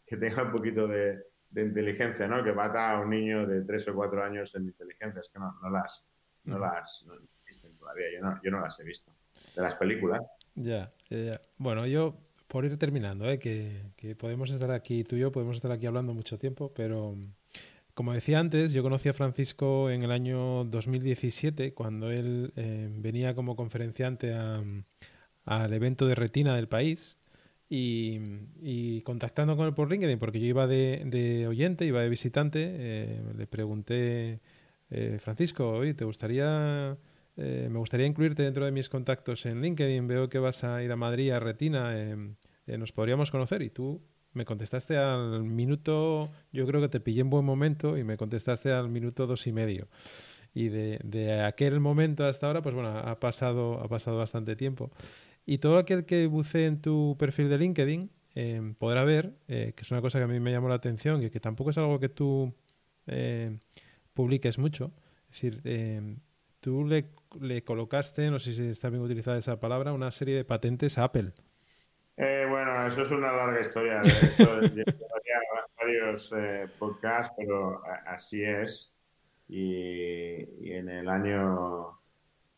[0.06, 1.22] que tenga un poquito de,
[1.54, 2.42] de inteligencia, ¿no?
[2.42, 5.20] Que bata a un niño de tres o cuatro años en inteligencia.
[5.20, 6.04] Es que no, no las,
[6.44, 8.06] no las no existen todavía.
[8.12, 9.14] Yo no, yo no las he visto.
[9.54, 10.20] De las películas.
[10.54, 11.40] Ya, ya.
[11.56, 12.16] Bueno, yo,
[12.54, 13.40] por ir terminando, ¿eh?
[13.40, 17.16] que, podemos estar aquí, tú y yo podemos estar aquí hablando mucho tiempo, pero
[17.94, 23.34] como decía antes, yo conocí a Francisco en el año 2017, cuando él eh, venía
[23.34, 27.18] como conferenciante al evento de retina del país
[27.68, 33.20] y, contactando con él por LinkedIn, porque yo iba de, oyente, iba de visitante, eh,
[33.36, 34.38] le pregunté,
[35.18, 36.96] Francisco, oye, ¿te gustaría,
[37.36, 40.06] me gustaría incluirte dentro de mis contactos en LinkedIn?
[40.06, 41.96] Veo que vas a ir a Madrid a Retina,
[42.66, 43.62] ¿nos podríamos conocer?
[43.62, 44.00] Y tú
[44.32, 48.72] me contestaste al minuto, yo creo que te pillé en buen momento y me contestaste
[48.72, 49.88] al minuto dos y medio.
[50.54, 54.90] Y de, de aquel momento hasta ahora, pues bueno, ha pasado, ha pasado bastante tiempo.
[55.46, 59.82] Y todo aquel que bucee en tu perfil de LinkedIn eh, podrá ver, eh, que
[59.82, 62.00] es una cosa que a mí me llamó la atención, que, que tampoco es algo
[62.00, 62.52] que tú
[63.06, 63.58] eh,
[64.12, 64.92] publiques mucho.
[65.30, 66.20] Es decir,
[66.60, 67.06] tú le,
[67.40, 71.04] le, colocaste, no sé si está bien utilizada esa palabra, una serie de patentes a
[71.04, 71.32] Apple.
[72.16, 74.02] Bueno, eso es una larga historia.
[74.02, 74.60] Hecho,
[75.78, 76.34] varios
[76.78, 78.96] podcasts, pero así es.
[79.48, 81.98] y en el año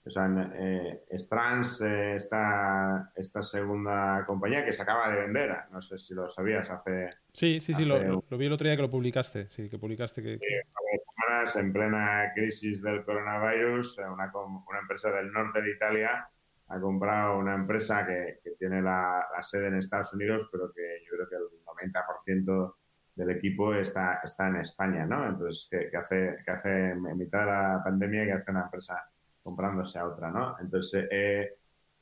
[0.06, 5.82] o sea, eh, Strands, eh, esta, esta segunda compañía que se acaba de vender, no
[5.82, 7.10] sé si lo sabías hace...
[7.32, 10.38] Sí, sí, sí, lo, vi el otro día que lo publicaste, sí, que publicaste que...
[10.38, 16.28] Sí, en plena crisis del coronavirus, eh, una, una, empresa del norte de Italia
[16.68, 21.16] ha comprado una empresa que, que tiene la, sede en Estados Unidos, pero que yo
[21.16, 22.74] creo que el 90%
[23.14, 25.28] del equipo está, está en España, ¿no?
[25.28, 28.24] Entonces, ¿qué, hace, qué hace en mitad de la pandemia?
[28.24, 29.08] ¿Qué hace una empresa
[29.42, 30.56] comprándose a otra, ¿no?
[30.60, 31.54] Entonces, eh,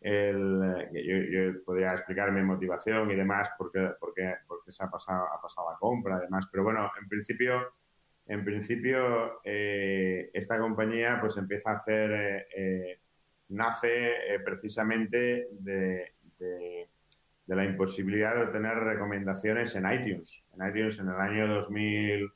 [0.04, 5.40] el, yo, podría explicar mi motivación y demás, porque, porque, porque se ha pasado, ha
[5.40, 7.74] pasado la compra, además, pero bueno, en principio,
[8.26, 13.00] en principio eh, esta compañía pues empieza a hacer, eh,
[13.48, 14.12] nace
[14.44, 16.88] precisamente de, de,
[17.46, 20.44] de, la imposibilidad de obtener recomendaciones en iTunes.
[20.54, 22.32] En iTunes en el año 2000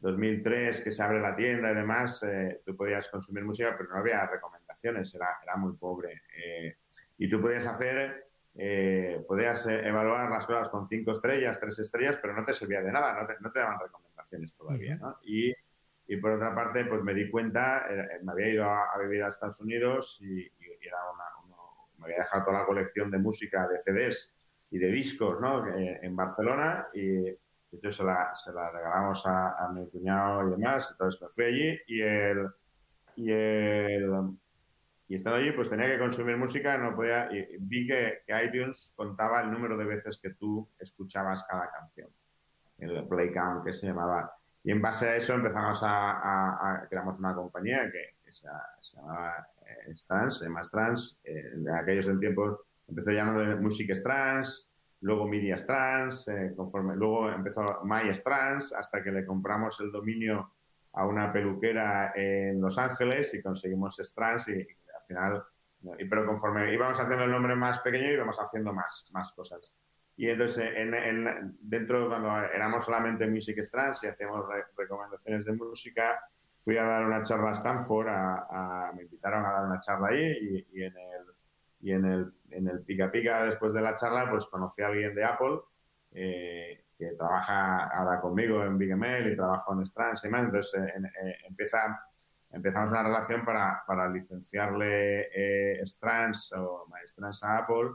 [0.00, 3.98] 2003 que se abre la tienda y demás, eh, tú podías consumir música, pero no
[3.98, 6.22] había recomendaciones, era, era muy pobre.
[6.36, 6.76] Eh,
[7.18, 12.34] y tú podías hacer, eh, podías evaluar las cosas con cinco estrellas, tres estrellas, pero
[12.34, 14.96] no te servía de nada, no te, no te daban recomendaciones todavía.
[14.96, 15.18] ¿no?
[15.24, 15.52] Y,
[16.06, 17.86] y, por otra parte, pues me di cuenta,
[18.22, 20.42] me había ido a, vivir a Estados Unidos y,
[20.80, 21.24] era una,
[21.98, 24.36] me había dejado toda la colección de música, de CDs
[24.70, 25.66] y de discos ¿no?
[25.76, 27.26] en Barcelona y
[27.72, 30.90] entonces se la, se la regalamos a, mi cuñado y demás.
[30.92, 32.46] Entonces me fui allí y el,
[33.16, 34.36] y el
[35.08, 39.40] y estando allí pues tenía que consumir música, no podía y vi que, iTunes contaba
[39.40, 42.08] el número de veces que tú escuchabas cada canción,
[42.78, 44.32] el play count que se llamaba.
[44.66, 48.48] Y en base a eso empezamos a, a, creamos una compañía que, se,
[48.96, 51.20] llamaba eh, Trans, se llama Trans.
[51.22, 54.68] Eh, en aquellos en tiempos empezó llamando Music Trans,
[55.02, 60.50] luego Media Trans, eh, conforme, luego empezó My Trans, hasta que le compramos el dominio
[60.94, 65.44] a una peluquera en Los Ángeles y conseguimos Trans y, al final,
[65.96, 69.72] y, pero conforme íbamos haciendo el nombre más pequeño íbamos haciendo más, más cosas.
[70.16, 74.44] Y entonces, en, en, dentro, cuando éramos solamente Music Trans y hacíamos
[74.76, 76.20] recomendaciones de música,
[76.60, 80.66] fui a dar una charla a Stanford, a, me invitaron a dar una charla ahí
[80.72, 81.26] y, y en el
[81.78, 85.14] y en el, en el pica pica después de la charla pues conocí a alguien
[85.14, 85.58] de Apple
[86.12, 90.92] eh, que trabaja ahora conmigo en BigML y trabajo en Strands y más, entonces eh,
[91.22, 92.00] eh, empieza
[92.56, 97.90] empezamos una relación para, para licenciarle eh, Strands o Strands a Apple,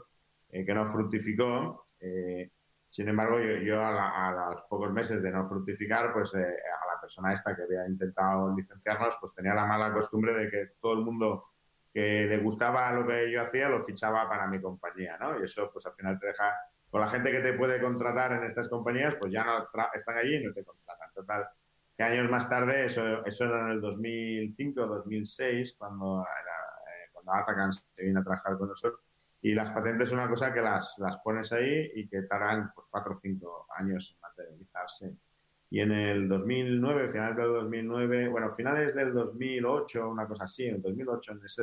[0.50, 1.84] eh, que no fructificó.
[2.02, 2.50] Eh,
[2.90, 7.56] sin embargo, yo, a, los pocos meses de no fructificar, pues a la persona esta
[7.56, 11.52] que había intentado licenciarnos, pues tenía la mala costumbre de que todo el mundo
[11.92, 15.38] que le gustaba lo que yo hacía lo fichaba para mi compañía, ¿no?
[15.40, 16.52] Y eso, pues al final te deja
[16.90, 20.36] con la gente que te puede contratar en estas compañías, pues ya no están allí
[20.36, 21.10] y no te contratan.
[21.14, 21.48] Total,
[21.96, 26.56] que años más tarde, eso, eso era en el 2005, 2006, cuando, era,
[26.94, 29.02] eh, cuando Atacan se vino a trabajar con nosotros.
[29.44, 32.86] Y las patentes es una cosa que las, las pones ahí y que tardan pues,
[32.88, 35.16] cuatro o cinco años en materializarse.
[35.68, 40.76] Y en el 2009, finales del 2009, bueno, finales del 2008, una cosa así, en
[40.76, 41.62] el 2008, en ese,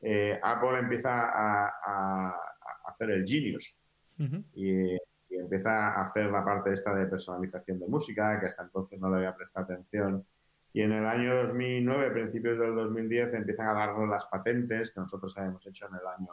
[0.00, 2.36] eh, Apple empieza a, a,
[2.86, 3.78] hacer el Genius,
[4.54, 4.96] y,
[5.30, 9.16] empieza a hacer la parte esta de personalización de música, que hasta entonces no le
[9.16, 10.24] había prestado atención.
[10.72, 15.36] Y en el año 2009, principios del 2010, empiezan a darnos las patentes que nosotros
[15.36, 16.32] habíamos hecho en el año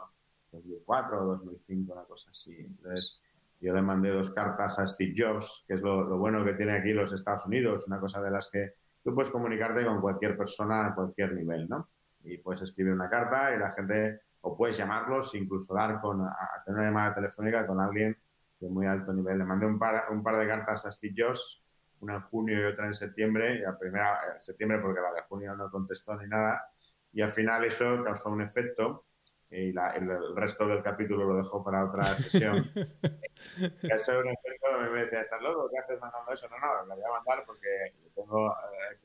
[0.52, 2.56] 2004 o 2005, una cosa así.
[2.58, 3.20] Entonces,
[3.60, 6.72] yo le mandé dos cartas a Steve Jobs, que es lo, lo, bueno que tiene
[6.72, 10.88] aquí los Estados Unidos, una cosa de las que tú puedes comunicarte con cualquier persona
[10.88, 11.88] a cualquier nivel, ¿no?
[12.24, 16.36] Y puedes escribir una carta y la gente o puedes llamarlos, incluso dar con, a,
[16.64, 18.16] tener una llamada telefónica con alguien
[18.60, 19.38] de muy alto nivel.
[19.38, 21.62] Le mandé un par, un par de cartas a Steve Jobs,
[22.00, 25.22] una en junio y otra en septiembre, y la primera en septiembre porque la de
[25.22, 26.66] junio no contestó ni nada,
[27.12, 29.04] y al final eso causó un efecto
[29.52, 32.64] y el, resto del capítulo lo dejo para otra sesión.
[33.88, 35.68] Causó un efecto, me decía, ¿estás loco?
[35.70, 36.48] ¿Qué haces mandando eso?
[36.48, 38.50] No, no, lo voy a mandar porque tengo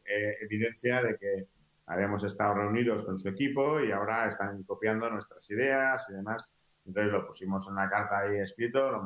[0.06, 1.48] eh, evidencia de que
[1.88, 6.48] habíamos estado reunidos con su equipo y ahora están copiando nuestras ideas y demás.
[6.86, 9.04] Entonces lo pusimos en una carta ahí escrito, lo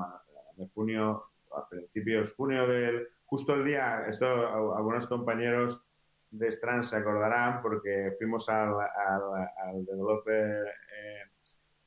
[0.58, 5.84] de junio, a principios de junio del, justo el día, esto algunos compañeros
[6.32, 11.21] de Strand se acordarán porque fuimos al, al, Developer eh,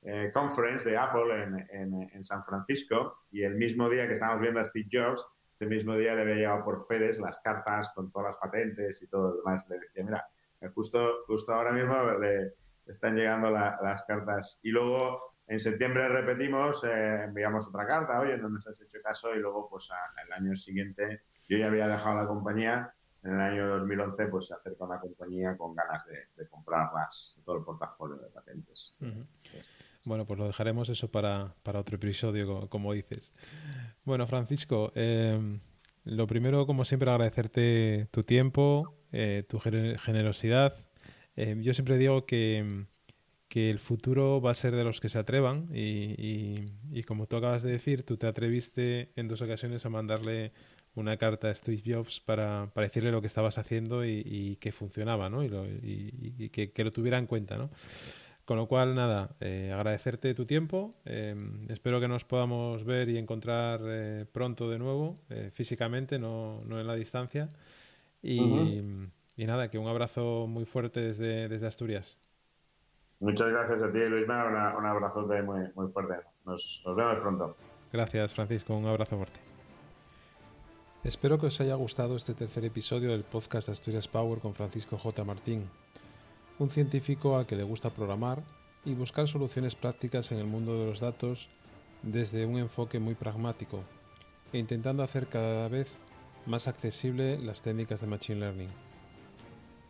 [0.04, 4.60] eh, Conference de Apple en, en, San Francisco y el mismo día que estábamos viendo
[4.60, 8.28] a Steve Jobs, ese mismo día le había llegado por Fedes las cartas con todas
[8.28, 9.66] las patentes y todo lo demás.
[9.68, 10.26] Le decía, mira,
[10.72, 12.54] Justo, justo ahora mismo le
[12.86, 14.60] están llegando las cartas.
[14.62, 19.34] Y luego en septiembre repetimos, eh, enviamos otra carta, oye, no nos has hecho caso
[19.34, 19.88] y luego pues
[20.24, 24.54] el año siguiente yo ya había dejado la compañía, en el año 2011 pues se
[24.54, 28.96] acerca una compañía con ganas de, de comprarlas, todo el portafolio de patentes.
[30.04, 33.32] Bueno, pues lo dejaremos eso para, para otro episodio, como, dices.
[34.04, 35.58] Bueno, Francisco, eh,
[36.04, 40.76] lo primero, como siempre, agradecerte tu tiempo, eh, tu generosidad.
[41.36, 42.86] Eh, yo siempre digo que,
[43.54, 47.70] el futuro va a ser de los que se atrevan y, como tú acabas de
[47.70, 50.50] decir, tú te atreviste en dos ocasiones a mandarle
[50.96, 55.44] una carta a Steve Jobs para, decirle lo que estabas haciendo y, que funcionaba, ¿no?
[55.44, 57.70] Y, que, lo tuviera en cuenta, ¿no?
[58.44, 60.90] Con lo cual, nada, eh, agradecerte tu tiempo.
[61.68, 63.80] espero que nos podamos ver y encontrar
[64.32, 65.14] pronto de nuevo,
[65.52, 67.48] físicamente, no, no en la distancia.
[68.22, 68.82] Y,
[69.38, 72.18] nada, que un abrazo muy fuerte desde, desde Asturias.
[73.20, 74.26] Muchas gracias a ti, Luis.
[74.28, 76.14] un abrazo muy, muy fuerte.
[76.44, 77.56] Nos, nos vemos pronto.
[77.92, 78.76] Gracias, Francisco.
[78.76, 79.40] Un abrazo fuerte.
[81.04, 85.22] Espero que os haya gustado este tercer episodio del podcast Asturias Power con Francisco J.
[85.22, 85.68] Martín,
[86.58, 88.42] un científico al que le gusta programar
[88.84, 91.48] y buscar soluciones prácticas en el mundo de los datos
[92.02, 93.82] desde un enfoque muy pragmático
[94.52, 95.88] e intentando hacer cada vez
[96.46, 98.68] más accesible las técnicas de Machine Learning.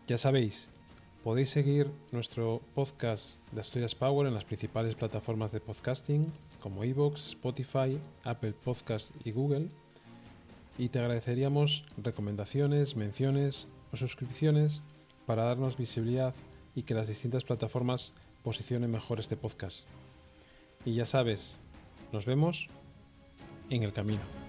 [0.06, 0.70] Ya sabéis,
[1.22, 7.28] podéis seguir nuestro podcast de Asturias Power en las principales plataformas de podcasting como Evox,
[7.28, 9.68] Spotify, Apple Podcast y Google.
[10.78, 14.82] Y te agradeceríamos recomendaciones, menciones o suscripciones
[15.26, 16.34] para darnos visibilidad
[16.74, 18.12] y que las distintas plataformas
[18.42, 19.86] posicionen mejor este podcast.
[20.84, 21.56] Y ya sabes,
[22.12, 22.68] nos vemos
[23.70, 24.43] en el camino.